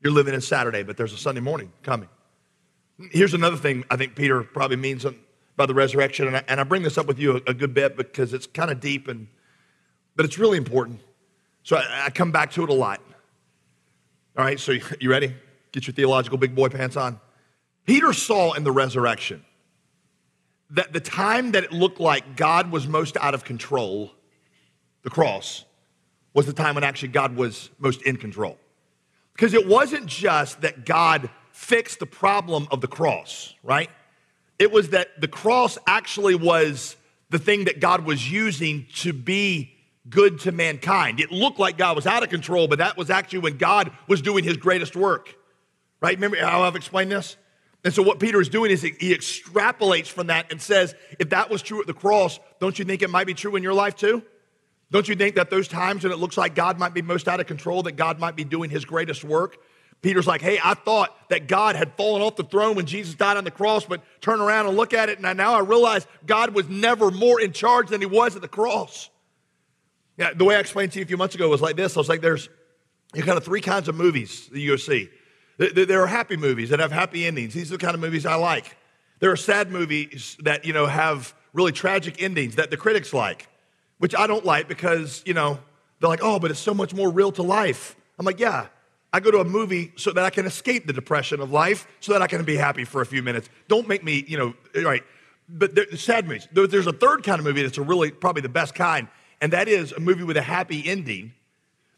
You're 0.02 0.14
living 0.14 0.34
in 0.34 0.42
Saturday, 0.42 0.82
but 0.82 0.98
there's 0.98 1.14
a 1.14 1.18
Sunday 1.18 1.42
morning 1.42 1.72
coming. 1.84 2.10
Here's 3.12 3.34
another 3.34 3.58
thing 3.58 3.84
I 3.92 3.98
think 3.98 4.16
Peter 4.16 4.42
probably 4.42 4.78
means 4.78 5.06
by 5.58 5.66
the 5.66 5.74
resurrection. 5.74 6.28
And 6.28 6.38
I, 6.38 6.44
and 6.48 6.60
I 6.60 6.64
bring 6.64 6.82
this 6.82 6.98
up 6.98 7.06
with 7.08 7.20
you 7.20 7.38
a, 7.38 7.52
a 7.52 7.54
good 7.54 7.74
bit 7.74 7.98
because 7.98 8.34
it's 8.34 8.48
kind 8.48 8.72
of 8.72 8.80
deep, 8.80 9.08
and, 9.08 9.28
but 10.16 10.26
it's 10.26 10.38
really 10.38 10.58
important. 10.58 11.02
So 11.64 11.76
I, 11.76 12.06
I 12.06 12.10
come 12.10 12.32
back 12.32 12.52
to 12.54 12.64
it 12.64 12.70
a 12.70 12.74
lot. 12.74 13.02
All 14.38 14.46
right, 14.46 14.60
so 14.60 14.72
you, 14.72 15.10
ready? 15.10 15.36
Get 15.74 15.88
your 15.88 15.94
theological 15.94 16.38
big 16.38 16.56
boy 16.56 16.70
pants 16.70 16.96
on. 16.96 17.20
Peter 17.86 18.14
saw 18.14 18.54
in 18.54 18.64
the 18.64 18.72
resurrection 18.72 19.44
that 20.70 20.94
the 20.94 21.02
time 21.02 21.52
that 21.52 21.66
it 21.66 21.74
looked 21.74 22.00
like 22.00 22.38
God 22.38 22.72
was 22.72 22.88
most 22.88 23.18
out 23.18 23.34
of 23.34 23.44
control, 23.44 24.12
the 25.04 25.10
cross, 25.10 25.66
was 26.34 26.46
the 26.46 26.54
time 26.54 26.76
when 26.76 26.84
actually 26.86 27.10
God 27.10 27.36
was 27.36 27.72
most 27.78 28.02
in 28.04 28.16
control. 28.16 28.58
Because 29.34 29.54
it 29.54 29.68
wasn't 29.68 30.06
just 30.06 30.62
that 30.62 30.86
God 30.86 31.30
fixed 31.52 32.00
the 32.00 32.06
problem 32.06 32.70
of 32.72 32.80
the 32.80 32.88
cross, 32.88 33.54
right? 33.64 33.90
It 34.60 34.72
was 34.72 34.90
that 34.90 35.20
the 35.20 35.28
cross 35.28 35.78
actually 35.88 36.36
was 36.36 36.96
the 37.32 37.40
thing 37.40 37.66
that 37.66 37.82
God 37.82 38.06
was 38.06 38.32
using 38.32 38.86
to 38.96 39.12
be 39.12 39.71
good 40.10 40.40
to 40.42 40.52
mankind. 40.52 41.20
It 41.20 41.32
looked 41.32 41.60
like 41.60 41.78
God 41.78 41.96
was 41.96 42.08
out 42.08 42.24
of 42.24 42.30
control, 42.30 42.68
but 42.68 42.80
that 42.80 42.98
was 42.98 43.10
actually 43.10 43.40
when 43.40 43.58
God 43.58 43.92
was 44.08 44.22
doing 44.22 44.44
his 44.44 44.58
greatest 44.58 44.96
work. 44.96 45.36
Right? 46.02 46.16
Remember 46.16 46.38
how 46.38 46.64
I've 46.64 46.76
explained 46.76 47.12
this? 47.12 47.38
And 47.84 47.94
so 47.94 48.04
what 48.04 48.20
Peter 48.20 48.40
is 48.40 48.50
doing 48.50 48.72
is 48.72 48.82
he 48.82 48.92
extrapolates 48.92 50.08
from 50.08 50.28
that 50.28 50.52
and 50.52 50.62
says, 50.62 50.94
if 51.20 51.30
that 51.30 51.50
was 51.50 51.62
true 51.62 51.82
at 51.82 51.88
the 51.88 51.94
cross, 51.94 52.40
don't 52.60 52.78
you 52.78 52.86
think 52.86 53.02
it 53.02 53.10
might 53.10 53.28
be 53.28 53.34
true 53.34 53.56
in 53.56 53.64
your 53.64 53.74
life 53.74 53.96
too? 53.96 54.24
Don't 54.92 55.08
you 55.08 55.16
think 55.16 55.36
that 55.36 55.50
those 55.50 55.68
times 55.68 56.04
when 56.04 56.12
it 56.12 56.18
looks 56.18 56.38
like 56.38 56.54
God 56.54 56.78
might 56.78 56.94
be 56.94 57.02
most 57.02 57.28
out 57.28 57.40
of 57.40 57.48
control, 57.48 57.84
that 57.84 57.94
God 57.94 58.20
might 58.20 58.36
be 58.36 58.44
doing 58.44 58.70
his 58.70 58.86
greatest 58.86 59.24
work? 59.24 59.58
Peter's 60.02 60.28
like, 60.28 60.42
hey, 60.42 60.60
I 60.64 60.74
thought 60.74 61.16
that 61.30 61.48
God 61.48 61.76
had 61.76 61.96
fallen 61.96 62.22
off 62.22 62.36
the 62.36 62.44
throne 62.44 62.76
when 62.76 62.88
Jesus 62.88 63.16
died 63.16 63.38
on 63.38 63.44
the 63.44 63.52
cross, 63.52 63.86
but 63.86 64.02
turn 64.20 64.42
around 64.42 64.68
and 64.68 64.76
look 64.76 64.94
at 64.94 65.10
it, 65.10 65.20
and 65.20 65.38
now 65.38 65.54
I 65.54 65.60
realize 65.60 66.08
God 66.26 66.56
was 66.56 66.68
never 66.68 67.12
more 67.12 67.40
in 67.40 67.54
charge 67.54 67.90
than 67.90 68.02
he 68.02 68.08
was 68.08 68.36
at 68.36 68.42
the 68.42 68.48
cross. 68.48 69.10
Yeah, 70.18 70.34
the 70.34 70.46
way 70.46 70.56
I 70.56 70.60
explained 70.60 70.92
to 70.94 71.00
you 71.00 71.06
a 71.06 71.08
few 71.08 71.18
months 71.18 71.36
ago 71.36 71.50
was 71.50 71.62
like 71.62 71.76
this. 71.76 71.96
I 71.96 72.00
was 72.00 72.10
like, 72.10 72.22
there's 72.22 72.50
you 73.14 73.24
kind 73.24 73.38
of 73.38 73.44
three 73.44 73.62
kinds 73.62 73.88
of 73.88 73.96
movies 73.96 74.48
that 74.50 74.60
you 74.60 74.78
see. 74.78 75.10
There 75.58 76.02
are 76.02 76.08
happy 76.08 76.38
movies 76.38 76.70
that 76.70 76.80
have 76.80 76.92
happy 76.92 77.26
endings. 77.26 77.54
These 77.54 77.72
are 77.72 77.78
the 77.78 77.84
kind 77.84 77.94
of 77.94 78.02
movies 78.02 78.26
I 78.26 78.36
like. 78.36 78.78
There 79.20 79.32
are 79.32 79.38
sad 79.38 79.72
movies 79.72 80.38
that, 80.44 80.66
you 80.66 80.74
know, 80.74 80.88
have 80.88 81.36
really 81.54 81.72
tragic 81.72 82.22
endings 82.22 82.56
that 82.56 82.72
the 82.72 82.78
critics 82.78 83.14
like, 83.14 83.48
which 84.00 84.16
I 84.16 84.26
don't 84.26 84.46
like 84.46 84.68
because, 84.68 85.22
you 85.26 85.34
know, 85.34 85.60
they're 86.00 86.10
like, 86.10 86.24
oh, 86.24 86.40
but 86.40 86.50
it's 86.50 86.60
so 86.60 86.74
much 86.74 86.94
more 86.94 87.12
real 87.12 87.32
to 87.34 87.44
life. 87.44 87.96
I'm 88.18 88.26
like, 88.26 88.40
yeah, 88.40 88.68
I 89.14 89.20
go 89.20 89.30
to 89.30 89.40
a 89.40 89.46
movie 89.46 89.92
so 89.98 90.12
that 90.14 90.24
I 90.24 90.30
can 90.30 90.46
escape 90.46 90.88
the 90.88 90.94
depression 90.94 91.42
of 91.42 91.52
life, 91.52 91.86
so 92.00 92.14
that 92.14 92.22
I 92.22 92.28
can 92.28 92.44
be 92.44 92.56
happy 92.56 92.86
for 92.86 93.02
a 93.02 93.06
few 93.06 93.22
minutes. 93.22 93.50
Don't 93.68 93.88
make 93.88 94.04
me, 94.04 94.24
you 94.28 94.38
know, 94.38 94.54
right. 94.84 95.04
But 95.50 95.76
the 95.76 95.98
sad 95.98 96.28
movies. 96.28 96.48
There's 96.52 96.88
a 96.88 96.94
third 96.94 97.24
kind 97.24 97.38
of 97.38 97.46
movie 97.46 97.62
that's 97.62 97.78
a 97.78 97.84
really 97.84 98.10
probably 98.10 98.42
the 98.42 98.50
best 98.50 98.74
kind, 98.74 99.10
and 99.42 99.52
that 99.54 99.68
is 99.68 99.92
a 99.92 100.00
movie 100.00 100.24
with 100.24 100.38
a 100.38 100.42
happy 100.42 100.84
ending. 100.86 101.34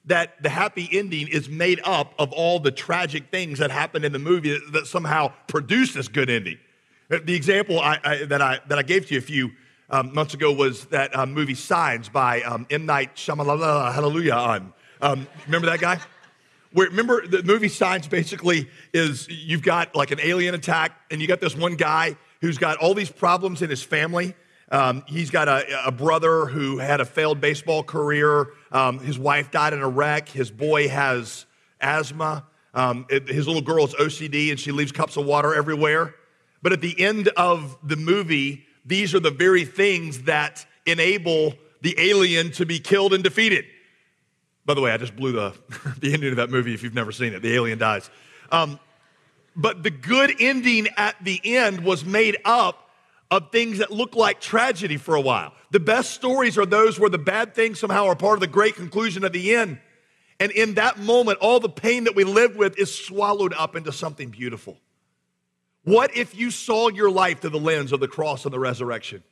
That 0.05 0.41
the 0.43 0.49
happy 0.49 0.89
ending 0.91 1.29
is 1.29 1.47
made 1.47 1.79
up 1.85 2.13
of 2.19 2.33
all 2.33 2.59
the 2.59 2.71
tragic 2.71 3.29
things 3.31 3.59
that 3.59 3.71
happened 3.71 4.03
in 4.03 4.11
the 4.11 4.19
movie 4.19 4.59
that 4.71 4.85
somehow 4.85 5.31
produced 5.47 5.93
this 5.93 6.09
good 6.09 6.29
ending. 6.29 6.57
Uh, 7.09 7.19
the 7.23 7.35
example 7.35 7.79
I, 7.79 7.99
I, 8.03 8.25
that 8.25 8.41
I 8.41 8.59
that 8.67 8.77
I 8.77 8.81
gave 8.81 9.07
to 9.07 9.13
you 9.13 9.19
a 9.19 9.23
few 9.23 9.51
um, 9.89 10.13
months 10.13 10.33
ago 10.33 10.51
was 10.51 10.85
that 10.85 11.15
um, 11.15 11.33
movie 11.33 11.55
Signs 11.55 12.09
by 12.09 12.41
um, 12.41 12.67
M 12.69 12.85
Night 12.85 13.15
Shyamalan. 13.15 13.93
Hallelujah. 13.93 14.63
Um, 15.01 15.27
remember 15.45 15.67
that 15.67 15.79
guy? 15.79 15.99
where 16.73 16.89
remember 16.89 17.25
the 17.25 17.43
movie 17.43 17.69
Signs 17.69 18.07
basically 18.07 18.69
is 18.93 19.27
you've 19.29 19.61
got 19.61 19.95
like 19.95 20.11
an 20.11 20.19
alien 20.21 20.55
attack 20.55 20.91
and 21.09 21.21
you 21.21 21.27
got 21.27 21.39
this 21.39 21.55
one 21.55 21.75
guy 21.75 22.17
who's 22.41 22.57
got 22.57 22.77
all 22.77 22.93
these 22.93 23.11
problems 23.11 23.61
in 23.61 23.69
his 23.69 23.81
family. 23.81 24.35
Um, 24.73 25.03
he's 25.05 25.29
got 25.29 25.47
a, 25.47 25.87
a, 25.87 25.91
brother 25.91 26.47
who 26.47 26.79
had 26.79 26.99
a 26.99 27.05
failed 27.05 27.39
baseball 27.39 27.83
career. 27.83 28.47
Um, 28.71 28.97
his 28.97 29.19
wife 29.19 29.51
died 29.51 29.71
in 29.71 29.83
a 29.83 29.87
wreck. 29.87 30.27
His 30.27 30.49
boy 30.49 30.89
has 30.89 31.45
asthma. 31.79 32.43
Um, 32.73 33.05
it, 33.07 33.27
his 33.27 33.45
little 33.45 33.61
girl 33.61 33.85
is 33.85 33.93
OCD 33.93 34.49
and 34.49 34.59
she 34.59 34.71
leaves 34.71 34.91
cups 34.91 35.15
of 35.15 35.27
water 35.27 35.53
everywhere. 35.53 36.15
But 36.63 36.73
at 36.73 36.81
the 36.81 36.99
end 36.99 37.27
of 37.37 37.77
the 37.83 37.95
movie, 37.95 38.65
these 38.83 39.13
are 39.13 39.19
the 39.19 39.29
very 39.29 39.63
things 39.63 40.23
that 40.23 40.65
enable 40.87 41.53
the 41.81 41.93
alien 41.99 42.51
to 42.53 42.65
be 42.65 42.79
killed 42.79 43.13
and 43.13 43.23
defeated. 43.23 43.65
By 44.65 44.73
the 44.73 44.81
way, 44.81 44.91
I 44.91 44.97
just 44.97 45.15
blew 45.15 45.33
the, 45.33 45.53
the 45.99 46.15
ending 46.15 46.31
of 46.31 46.37
that 46.37 46.49
movie 46.49 46.73
if 46.73 46.81
you've 46.81 46.95
never 46.95 47.11
seen 47.11 47.33
it. 47.33 47.43
The 47.43 47.53
alien 47.53 47.77
dies. 47.77 48.09
Um, 48.51 48.79
but 49.55 49.83
the 49.83 49.91
good 49.91 50.33
ending 50.39 50.87
at 50.97 51.15
the 51.23 51.39
end 51.43 51.81
was 51.81 52.03
made 52.03 52.37
up 52.43 52.89
of 53.37 53.51
things 53.51 53.79
that 53.79 53.91
look 53.91 54.15
like 54.15 54.39
tragedy 54.39 54.97
for 54.97 55.15
a 55.15 55.21
while. 55.21 55.53
The 55.71 55.79
best 55.79 56.11
stories 56.11 56.57
are 56.57 56.67
those 56.67 56.99
where 56.99 57.09
the 57.09 57.17
bad 57.17 57.55
things 57.55 57.79
somehow 57.79 58.05
are 58.05 58.15
part 58.15 58.35
of 58.35 58.41
the 58.41 58.47
great 58.47 58.75
conclusion 58.75 59.23
of 59.23 59.33
the 59.33 59.55
end. 59.55 59.79
And 60.39 60.51
in 60.51 60.75
that 60.75 60.99
moment, 60.99 61.39
all 61.39 61.59
the 61.59 61.69
pain 61.69 62.03
that 62.03 62.15
we 62.15 62.25
live 62.25 62.55
with 62.55 62.77
is 62.77 62.93
swallowed 62.93 63.53
up 63.53 63.75
into 63.75 63.91
something 63.91 64.29
beautiful. 64.29 64.77
What 65.83 66.15
if 66.15 66.35
you 66.35 66.51
saw 66.51 66.89
your 66.89 67.09
life 67.09 67.41
through 67.41 67.49
the 67.51 67.59
lens 67.59 67.91
of 67.91 67.99
the 67.99 68.07
cross 68.07 68.45
and 68.45 68.53
the 68.53 68.59
resurrection? 68.59 69.23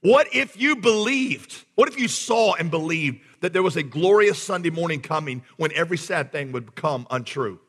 What 0.00 0.34
if 0.34 0.58
you 0.58 0.76
believed? 0.76 1.64
What 1.74 1.88
if 1.88 1.98
you 1.98 2.08
saw 2.08 2.54
and 2.54 2.70
believed 2.70 3.20
that 3.40 3.52
there 3.52 3.62
was 3.62 3.76
a 3.76 3.82
glorious 3.82 4.42
Sunday 4.42 4.70
morning 4.70 5.02
coming 5.02 5.42
when 5.58 5.72
every 5.74 5.98
sad 5.98 6.32
thing 6.32 6.52
would 6.52 6.74
become 6.74 7.06
untrue? 7.10 7.60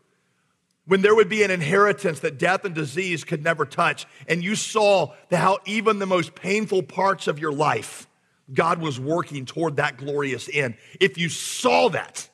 When 0.86 1.02
there 1.02 1.15
would 1.15 1.30
be 1.30 1.44
an 1.44 1.52
inheritance 1.52 2.22
that 2.22 2.39
death 2.39 2.65
and 2.65 2.74
disease 2.74 3.24
could 3.24 3.44
never 3.44 3.65
touch, 3.65 4.08
and 4.28 4.44
you 4.44 4.56
saw 4.56 5.13
how 5.30 5.60
even 5.65 6.00
the 6.00 6.06
most 6.06 6.36
painful 6.36 6.84
parts 6.84 7.28
of 7.28 7.39
your 7.39 7.52
life, 7.52 8.08
God 8.54 8.82
was 8.82 9.00
working 9.00 9.46
toward 9.46 9.76
that 9.78 9.98
glorious 9.98 10.50
end. 10.52 10.76
If 11.00 11.17
you 11.17 11.30
saw 11.30 11.89
that, 11.89 12.28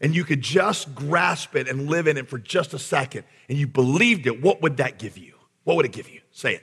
and 0.00 0.14
you 0.14 0.24
could 0.24 0.40
just 0.40 0.94
grasp 0.94 1.54
it 1.56 1.68
and 1.68 1.88
live 1.90 2.06
in 2.06 2.16
it 2.16 2.28
for 2.28 2.38
just 2.38 2.72
a 2.72 2.78
second, 2.78 3.24
and 3.48 3.58
you 3.58 3.66
believed 3.66 4.26
it, 4.26 4.40
what 4.40 4.62
would 4.62 4.78
that 4.78 4.98
give 4.98 5.18
you? 5.18 5.34
What 5.64 5.76
would 5.76 5.86
it 5.86 5.92
give 5.92 6.08
you? 6.08 6.20
Say 6.30 6.54
it. 6.54 6.62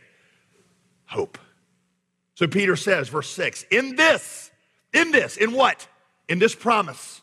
Hope. 1.06 1.38
So 2.34 2.48
Peter 2.48 2.76
says, 2.76 3.10
verse 3.10 3.30
6, 3.30 3.66
in 3.72 3.96
this, 3.96 4.52
in 4.94 5.12
this, 5.12 5.38
in 5.38 5.54
what? 5.54 5.88
In 6.28 6.40
this 6.40 6.56
promise, 6.56 7.22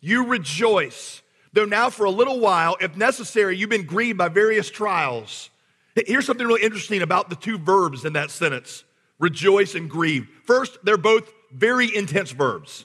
you 0.00 0.26
rejoice, 0.26 1.22
though 1.52 1.64
now 1.64 1.90
for 1.90 2.04
a 2.04 2.10
little 2.10 2.40
while, 2.40 2.76
if 2.80 2.96
necessary, 2.96 3.56
you've 3.56 3.70
been 3.70 3.86
grieved 3.86 4.18
by 4.18 4.28
various 4.28 4.70
trials. 4.70 5.50
Here's 6.06 6.26
something 6.26 6.46
really 6.46 6.62
interesting 6.62 7.02
about 7.02 7.28
the 7.28 7.36
two 7.36 7.58
verbs 7.58 8.04
in 8.04 8.12
that 8.12 8.30
sentence 8.30 8.84
rejoice 9.18 9.74
and 9.74 9.90
grieve. 9.90 10.28
First, 10.44 10.78
they're 10.84 10.96
both 10.96 11.32
very 11.52 11.94
intense 11.94 12.30
verbs. 12.30 12.84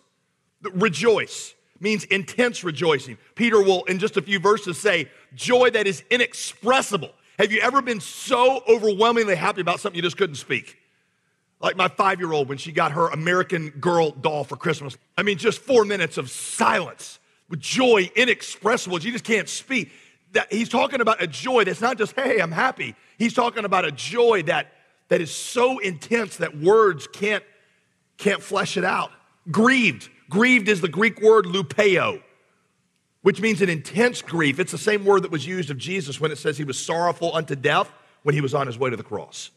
Rejoice 0.61 1.53
means 1.79 2.05
intense 2.05 2.63
rejoicing. 2.63 3.17
Peter 3.35 3.61
will, 3.61 3.83
in 3.83 3.99
just 3.99 4.17
a 4.17 4.21
few 4.21 4.39
verses, 4.39 4.77
say, 4.77 5.09
joy 5.35 5.69
that 5.71 5.85
is 5.85 6.03
inexpressible. 6.09 7.11
Have 7.37 7.51
you 7.51 7.59
ever 7.59 7.81
been 7.81 7.99
so 7.99 8.63
overwhelmingly 8.67 9.35
happy 9.35 9.61
about 9.61 9.79
something 9.79 9.97
you 9.97 10.01
just 10.01 10.17
couldn't 10.17 10.35
speak? 10.35 10.77
Like 11.59 11.75
my 11.75 11.87
five 11.87 12.19
year 12.19 12.31
old 12.31 12.49
when 12.49 12.57
she 12.57 12.71
got 12.71 12.93
her 12.93 13.09
American 13.09 13.69
Girl 13.69 14.11
doll 14.11 14.43
for 14.43 14.55
Christmas. 14.55 14.97
I 15.17 15.23
mean, 15.23 15.37
just 15.37 15.59
four 15.59 15.85
minutes 15.85 16.17
of 16.17 16.29
silence 16.29 17.19
joy 17.55 18.09
inexpressible. 18.15 18.99
You 18.99 19.11
just 19.11 19.23
can't 19.23 19.49
speak. 19.49 19.91
That 20.33 20.51
he's 20.51 20.69
talking 20.69 21.01
about 21.01 21.21
a 21.21 21.27
joy 21.27 21.63
that's 21.63 21.81
not 21.81 21.97
just, 21.97 22.13
hey, 22.13 22.39
I'm 22.39 22.51
happy. 22.51 22.95
He's 23.17 23.33
talking 23.33 23.65
about 23.65 23.85
a 23.85 23.91
joy 23.91 24.43
that, 24.43 24.67
that 25.09 25.21
is 25.21 25.31
so 25.31 25.79
intense 25.79 26.37
that 26.37 26.57
words 26.57 27.07
can't, 27.07 27.43
can't 28.17 28.41
flesh 28.41 28.77
it 28.77 28.83
out. 28.83 29.11
Grieved. 29.51 30.09
Grieved 30.29 30.67
is 30.69 30.81
the 30.81 30.87
Greek 30.87 31.21
word 31.21 31.45
lupeo, 31.45 32.21
which 33.21 33.39
means 33.39 33.61
an 33.61 33.69
intense 33.69 34.21
grief. 34.21 34.59
It's 34.59 34.71
the 34.71 34.77
same 34.77 35.05
word 35.05 35.23
that 35.23 35.31
was 35.31 35.45
used 35.45 35.69
of 35.69 35.77
Jesus 35.77 36.19
when 36.19 36.31
it 36.31 36.37
says 36.37 36.57
he 36.57 36.63
was 36.63 36.79
sorrowful 36.79 37.35
unto 37.35 37.55
death 37.55 37.91
when 38.23 38.33
he 38.33 38.41
was 38.41 38.55
on 38.55 38.65
his 38.65 38.79
way 38.79 38.89
to 38.89 38.95
the 38.95 39.03
cross. 39.03 39.51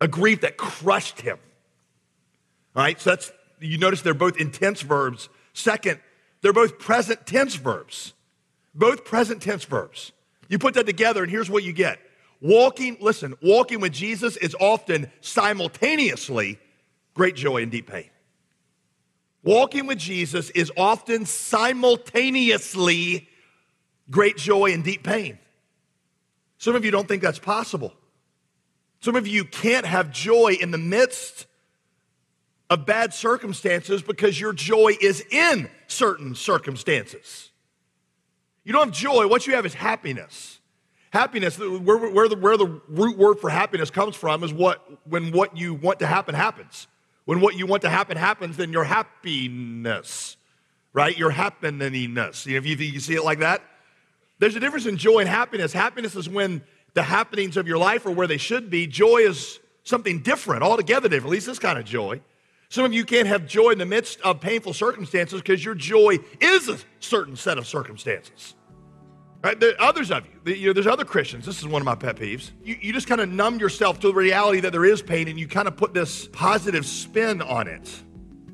A 0.00 0.08
grief 0.08 0.40
that 0.40 0.56
crushed 0.56 1.20
him. 1.20 1.38
All 2.74 2.82
right, 2.82 3.00
so 3.00 3.10
that's, 3.10 3.32
you 3.60 3.78
notice 3.78 4.02
they're 4.02 4.14
both 4.14 4.38
intense 4.38 4.82
verbs. 4.82 5.28
Second, 5.52 6.00
they're 6.40 6.52
both 6.52 6.78
present 6.78 7.26
tense 7.26 7.54
verbs. 7.54 8.14
Both 8.74 9.04
present 9.04 9.42
tense 9.42 9.64
verbs. 9.64 10.12
You 10.48 10.58
put 10.58 10.74
that 10.74 10.86
together, 10.86 11.22
and 11.22 11.30
here's 11.30 11.50
what 11.50 11.64
you 11.64 11.72
get. 11.72 11.98
Walking, 12.40 12.98
listen, 13.00 13.34
walking 13.42 13.80
with 13.80 13.92
Jesus 13.92 14.36
is 14.36 14.54
often 14.60 15.10
simultaneously 15.20 16.58
great 17.14 17.34
joy 17.34 17.62
and 17.62 17.72
deep 17.72 17.90
pain. 17.90 18.10
Walking 19.42 19.86
with 19.86 19.98
Jesus 19.98 20.50
is 20.50 20.70
often 20.76 21.24
simultaneously 21.24 23.28
great 24.10 24.36
joy 24.36 24.72
and 24.72 24.84
deep 24.84 25.02
pain. 25.02 25.38
Some 26.58 26.74
of 26.74 26.84
you 26.84 26.90
don't 26.90 27.08
think 27.08 27.22
that's 27.22 27.38
possible. 27.38 27.94
Some 29.00 29.16
of 29.16 29.26
you 29.26 29.44
can't 29.44 29.86
have 29.86 30.10
joy 30.10 30.56
in 30.60 30.70
the 30.70 30.78
midst 30.78 31.46
of 32.68 32.86
bad 32.86 33.14
circumstances 33.14 34.02
because 34.02 34.40
your 34.40 34.52
joy 34.52 34.94
is 35.00 35.24
in 35.30 35.70
certain 35.86 36.34
circumstances. 36.34 37.50
You 38.64 38.72
don't 38.72 38.86
have 38.88 38.94
joy, 38.94 39.28
what 39.28 39.46
you 39.46 39.54
have 39.54 39.64
is 39.64 39.74
happiness. 39.74 40.58
Happiness, 41.10 41.56
where, 41.58 41.96
where, 41.96 42.28
the, 42.28 42.36
where 42.36 42.56
the 42.56 42.80
root 42.88 43.16
word 43.16 43.38
for 43.38 43.48
happiness 43.48 43.90
comes 43.90 44.16
from 44.16 44.42
is 44.42 44.52
what 44.52 44.84
when 45.08 45.30
what 45.32 45.56
you 45.56 45.72
want 45.74 46.00
to 46.00 46.06
happen 46.06 46.34
happens. 46.34 46.88
When 47.24 47.40
what 47.40 47.56
you 47.56 47.66
want 47.66 47.82
to 47.82 47.88
happen 47.88 48.16
happens, 48.16 48.56
then 48.56 48.72
your 48.72 48.84
happiness, 48.84 50.36
right? 50.92 51.16
Your 51.16 51.30
happeningness. 51.30 52.46
You 52.46 52.52
know, 52.52 52.58
if 52.58 52.80
you, 52.80 53.00
see 53.00 53.14
it 53.14 53.24
like 53.24 53.38
that, 53.38 53.62
there's 54.38 54.56
a 54.56 54.60
difference 54.60 54.86
in 54.86 54.96
joy 54.96 55.20
and 55.20 55.28
happiness. 55.28 55.72
Happiness 55.72 56.14
is 56.14 56.28
when 56.28 56.62
the 56.94 57.02
happenings 57.02 57.56
of 57.56 57.66
your 57.66 57.78
life 57.78 58.04
are 58.06 58.10
where 58.10 58.26
they 58.26 58.36
should 58.36 58.68
be. 58.68 58.86
Joy 58.86 59.18
is 59.18 59.60
something 59.84 60.20
different, 60.20 60.62
altogether 60.62 61.08
different, 61.08 61.26
at 61.26 61.32
least 61.32 61.46
this 61.46 61.58
kind 61.58 61.78
of 61.78 61.84
joy. 61.84 62.20
Some 62.68 62.84
of 62.84 62.92
you 62.92 63.04
can't 63.04 63.28
have 63.28 63.46
joy 63.46 63.70
in 63.70 63.78
the 63.78 63.86
midst 63.86 64.20
of 64.22 64.40
painful 64.40 64.72
circumstances 64.72 65.40
because 65.40 65.64
your 65.64 65.74
joy 65.74 66.18
is 66.40 66.68
a 66.68 66.78
certain 67.00 67.36
set 67.36 67.58
of 67.58 67.66
circumstances. 67.66 68.54
Right? 69.44 69.58
There 69.58 69.74
others 69.78 70.10
of 70.10 70.26
you, 70.44 70.54
you 70.54 70.66
know, 70.66 70.72
there's 70.72 70.86
other 70.86 71.04
Christians. 71.04 71.46
This 71.46 71.58
is 71.58 71.68
one 71.68 71.80
of 71.80 71.86
my 71.86 71.94
pet 71.94 72.16
peeves. 72.16 72.50
You, 72.64 72.76
you 72.80 72.92
just 72.92 73.06
kind 73.06 73.20
of 73.20 73.28
numb 73.28 73.60
yourself 73.60 74.00
to 74.00 74.08
the 74.08 74.14
reality 74.14 74.60
that 74.60 74.72
there 74.72 74.84
is 74.84 75.02
pain 75.02 75.28
and 75.28 75.38
you 75.38 75.46
kind 75.46 75.68
of 75.68 75.76
put 75.76 75.94
this 75.94 76.26
positive 76.28 76.84
spin 76.84 77.40
on 77.42 77.68
it. 77.68 77.88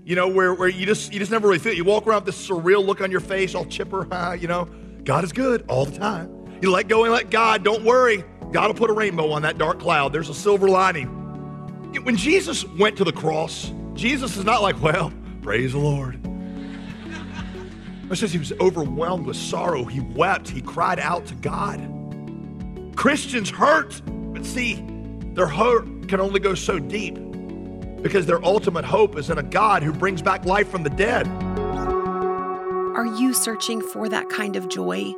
You 0.04 0.16
know, 0.16 0.28
where, 0.28 0.52
where 0.52 0.68
you 0.68 0.84
just 0.84 1.12
you 1.12 1.18
just 1.18 1.30
never 1.30 1.48
really 1.48 1.60
feel 1.60 1.72
it. 1.72 1.76
You 1.76 1.84
walk 1.84 2.06
around 2.06 2.24
with 2.24 2.34
this 2.34 2.48
surreal 2.48 2.84
look 2.84 3.00
on 3.00 3.10
your 3.10 3.20
face, 3.20 3.54
all 3.54 3.64
chipper, 3.64 4.06
you 4.40 4.48
know. 4.48 4.68
God 5.04 5.24
is 5.24 5.32
good 5.32 5.64
all 5.68 5.84
the 5.84 5.98
time. 5.98 6.30
You 6.60 6.70
let 6.70 6.86
go 6.86 7.04
and 7.04 7.12
let 7.12 7.30
God, 7.30 7.64
don't 7.64 7.84
worry. 7.84 8.22
God 8.52 8.68
will 8.68 8.74
put 8.74 8.90
a 8.90 8.92
rainbow 8.92 9.32
on 9.32 9.42
that 9.42 9.58
dark 9.58 9.80
cloud. 9.80 10.12
There's 10.12 10.28
a 10.28 10.34
silver 10.34 10.68
lining. 10.68 11.08
When 12.04 12.16
Jesus 12.16 12.64
went 12.64 12.96
to 12.98 13.04
the 13.04 13.12
cross, 13.12 13.72
Jesus 13.94 14.36
is 14.36 14.44
not 14.44 14.62
like, 14.62 14.80
well, 14.82 15.12
praise 15.42 15.72
the 15.72 15.78
Lord. 15.78 16.18
It 18.10 18.16
says 18.16 18.32
he 18.32 18.38
was 18.38 18.52
overwhelmed 18.60 19.26
with 19.26 19.36
sorrow. 19.36 19.84
He 19.84 20.00
wept. 20.00 20.48
He 20.48 20.60
cried 20.60 20.98
out 20.98 21.24
to 21.26 21.34
God. 21.36 21.80
Christians 22.94 23.48
hurt, 23.48 24.02
but 24.06 24.44
see, 24.44 24.84
their 25.34 25.46
hurt 25.46 26.08
can 26.08 26.20
only 26.20 26.38
go 26.38 26.54
so 26.54 26.78
deep 26.78 27.14
because 28.02 28.26
their 28.26 28.44
ultimate 28.44 28.84
hope 28.84 29.16
is 29.16 29.30
in 29.30 29.38
a 29.38 29.42
God 29.42 29.82
who 29.82 29.92
brings 29.92 30.20
back 30.20 30.44
life 30.44 30.68
from 30.68 30.82
the 30.82 30.90
dead. 30.90 31.26
Are 32.94 33.06
you 33.06 33.32
searching 33.32 33.80
for 33.80 34.08
that 34.10 34.28
kind 34.28 34.56
of 34.56 34.68
joy? 34.68 35.14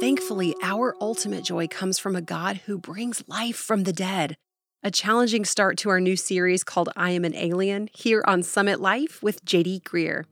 Thankfully, 0.00 0.54
our 0.62 0.94
ultimate 1.00 1.42
joy 1.42 1.66
comes 1.66 1.98
from 1.98 2.14
a 2.14 2.22
God 2.22 2.58
who 2.66 2.78
brings 2.78 3.24
life 3.26 3.56
from 3.56 3.82
the 3.82 3.92
dead. 3.92 4.36
A 4.84 4.92
challenging 4.92 5.44
start 5.44 5.76
to 5.78 5.88
our 5.88 5.98
new 5.98 6.14
series 6.14 6.62
called 6.62 6.88
I 6.94 7.10
Am 7.10 7.24
an 7.24 7.34
Alien 7.34 7.88
here 7.92 8.22
on 8.28 8.44
Summit 8.44 8.80
Life 8.80 9.20
with 9.24 9.44
JD 9.44 9.82
Greear. 9.82 10.22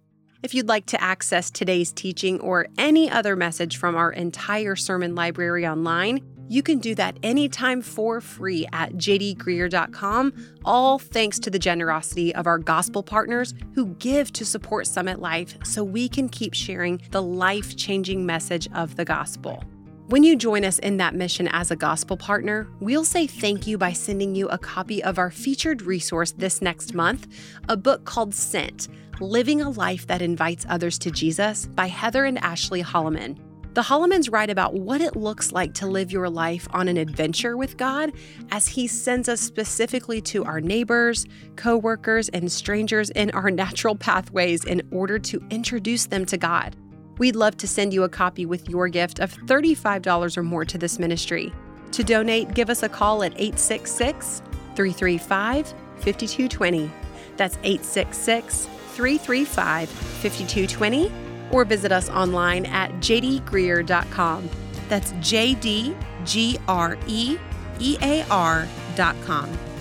If 0.45 0.55
you'd 0.55 0.69
like 0.69 0.87
to 0.87 1.03
access 1.03 1.51
today's 1.51 1.93
teaching 1.93 2.39
or 2.39 2.69
any 2.79 3.11
other 3.11 3.35
message 3.35 3.77
from 3.77 3.97
our 3.97 4.13
entire 4.13 4.77
sermon 4.77 5.17
library 5.17 5.67
online, 5.67 6.21
you 6.49 6.63
can 6.63 6.79
do 6.79 6.95
that 6.95 7.19
anytime 7.25 7.83
for 7.83 8.21
free 8.21 8.69
at 8.73 8.93
jdgreear.com, 8.93 10.33
all 10.65 11.01
thanks 11.01 11.41
to 11.41 11.51
the 11.51 11.59
generosity 11.59 12.33
of 12.33 12.47
our 12.47 12.59
gospel 12.59 13.03
partners 13.03 13.53
who 13.75 13.97
give 13.97 14.33
to 14.35 14.45
support 14.45 14.87
Summit 14.87 15.19
Life 15.19 15.59
so 15.65 15.83
we 15.83 16.09
can 16.09 16.29
keep 16.29 16.55
sharing 16.55 17.03
the 17.11 17.21
life 17.21 17.77
changing 17.77 18.25
message 18.25 18.69
of 18.73 18.95
the 18.95 19.05
gospel. 19.05 19.65
When 20.09 20.23
you 20.23 20.37
join 20.37 20.65
us 20.65 20.79
in 20.79 20.99
that 20.99 21.17
mission 21.17 21.49
as 21.49 21.73
a 21.73 21.77
gospel 21.77 22.17
partner, 22.17 22.69
we'll 22.79 23.05
say 23.05 23.27
thank 23.27 23.67
you 23.67 23.77
by 23.77 23.93
sending 23.93 24.37
you 24.37 24.49
a 24.49 24.57
copy 24.57 25.03
of 25.03 25.19
our 25.19 25.33
featured 25.33 25.83
resource 25.83 26.31
this 26.31 26.63
next 26.63 26.95
month, 26.95 27.27
a 27.69 27.77
book 27.77 28.05
called 28.05 28.33
Sent 28.33 28.87
Living 29.19 29.61
a 29.61 29.69
Life 29.69 30.07
That 30.07 30.23
Invites 30.23 30.65
Others 30.69 31.01
to 31.01 31.11
Jesus 31.11 31.67
by 31.67 31.89
Heather 31.89 32.25
and 32.25 32.39
Ashley 32.39 32.85
Holloman. 32.85 33.37
The 33.75 33.83
Hollomans 33.83 34.31
write 34.31 34.49
about 34.49 34.75
what 34.75 35.01
it 35.01 35.17
looks 35.17 35.51
like 35.51 35.75
to 35.75 35.89
live 35.89 36.13
your 36.13 36.31
life 36.31 36.69
on 36.71 36.87
an 36.87 36.99
adventure 36.99 37.57
with 37.57 37.77
God 37.77 38.13
as 38.53 38.69
He 38.69 38.87
sends 38.87 39.29
us 39.29 39.41
specifically 39.41 40.21
to 40.21 40.45
our 40.45 40.61
neighbors, 40.61 41.27
coworkers, 41.57 42.29
and 42.29 42.51
strangers 42.53 43.11
in 43.11 43.33
our 43.33 43.51
natural 43.65 43.97
pathways 43.97 44.65
in 44.65 44.87
order 44.93 45.19
to 45.19 45.45
introduce 45.51 46.07
them 46.07 46.25
to 46.27 46.37
God. 46.37 46.77
We'd 47.19 47.37
love 47.37 47.57
to 47.59 47.69
send 47.69 47.95
you 47.95 48.05
a 48.05 48.09
copy 48.09 48.45
with 48.47 48.69
your 48.69 48.89
gift 48.89 49.21
of 49.21 49.33
$35 49.33 50.37
or 50.37 50.43
more 50.43 50.65
to 50.65 50.79
this 50.79 50.99
ministry. 50.99 51.53
To 51.93 52.05
donate, 52.05 52.55
give 52.55 52.69
us 52.69 52.83
a 52.83 52.89
call 52.89 53.23
at 53.23 53.33
866 53.33 54.43
335 54.75 55.69
5220. 55.97 56.91
That's 57.37 57.57
866 57.63 58.67
335 58.67 59.89
5220 59.89 61.13
or 61.51 61.65
visit 61.65 61.93
us 61.93 62.11
online 62.11 62.67
at 62.67 62.91
jdgreear.com. 62.95 64.51
That's 64.89 65.13
J 65.21 65.55
D 65.55 65.95
G 66.25 66.59
R 66.69 66.99
E 67.07 67.39
E 67.79 67.97
A 68.03 68.25
R.com. 68.31 69.76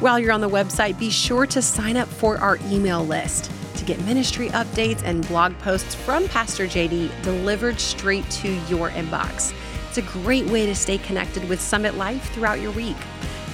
While 0.00 0.20
you're 0.20 0.30
on 0.30 0.40
the 0.40 0.48
website, 0.48 0.96
be 0.96 1.10
sure 1.10 1.44
to 1.46 1.60
sign 1.60 1.96
up 1.96 2.06
for 2.06 2.38
our 2.38 2.56
email 2.66 3.04
list 3.04 3.50
to 3.74 3.84
get 3.84 4.00
ministry 4.04 4.48
updates 4.50 5.02
and 5.02 5.26
blog 5.26 5.58
posts 5.58 5.92
from 5.92 6.28
Pastor 6.28 6.66
JD 6.66 7.22
delivered 7.22 7.80
straight 7.80 8.28
to 8.30 8.48
your 8.68 8.90
inbox. 8.90 9.52
It's 9.88 9.98
a 9.98 10.02
great 10.02 10.46
way 10.46 10.66
to 10.66 10.74
stay 10.76 10.98
connected 10.98 11.48
with 11.48 11.60
Summit 11.60 11.96
Life 11.96 12.30
throughout 12.32 12.60
your 12.60 12.70
week. 12.72 12.96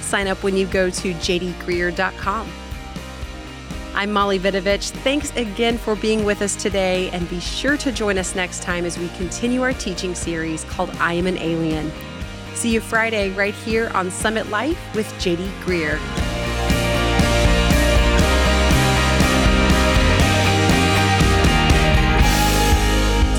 Sign 0.01 0.27
up 0.27 0.43
when 0.43 0.55
you 0.55 0.67
go 0.67 0.91
to 0.91 1.13
jdgreear.com. 1.15 2.51
I'm 3.95 4.11
Molly 4.11 4.37
Vidovich. 4.37 4.91
Thanks 4.91 5.35
again 5.35 5.79
for 5.79 5.95
being 5.95 6.25
with 6.25 6.43
us 6.43 6.55
today, 6.55 7.09
and 7.09 7.27
be 7.27 7.39
sure 7.39 7.77
to 7.77 7.91
join 7.91 8.19
us 8.19 8.35
next 8.35 8.61
time 8.61 8.85
as 8.85 8.99
we 8.99 9.07
continue 9.17 9.63
our 9.63 9.73
teaching 9.73 10.13
series 10.13 10.63
called 10.65 10.91
I 10.99 11.13
Am 11.13 11.25
an 11.25 11.39
Alien. 11.39 11.91
See 12.53 12.71
you 12.71 12.81
Friday 12.81 13.31
right 13.31 13.55
here 13.55 13.89
on 13.95 14.11
Summit 14.11 14.49
Life 14.49 14.77
with 14.93 15.11
JD 15.13 15.47
Greear. 15.61 16.24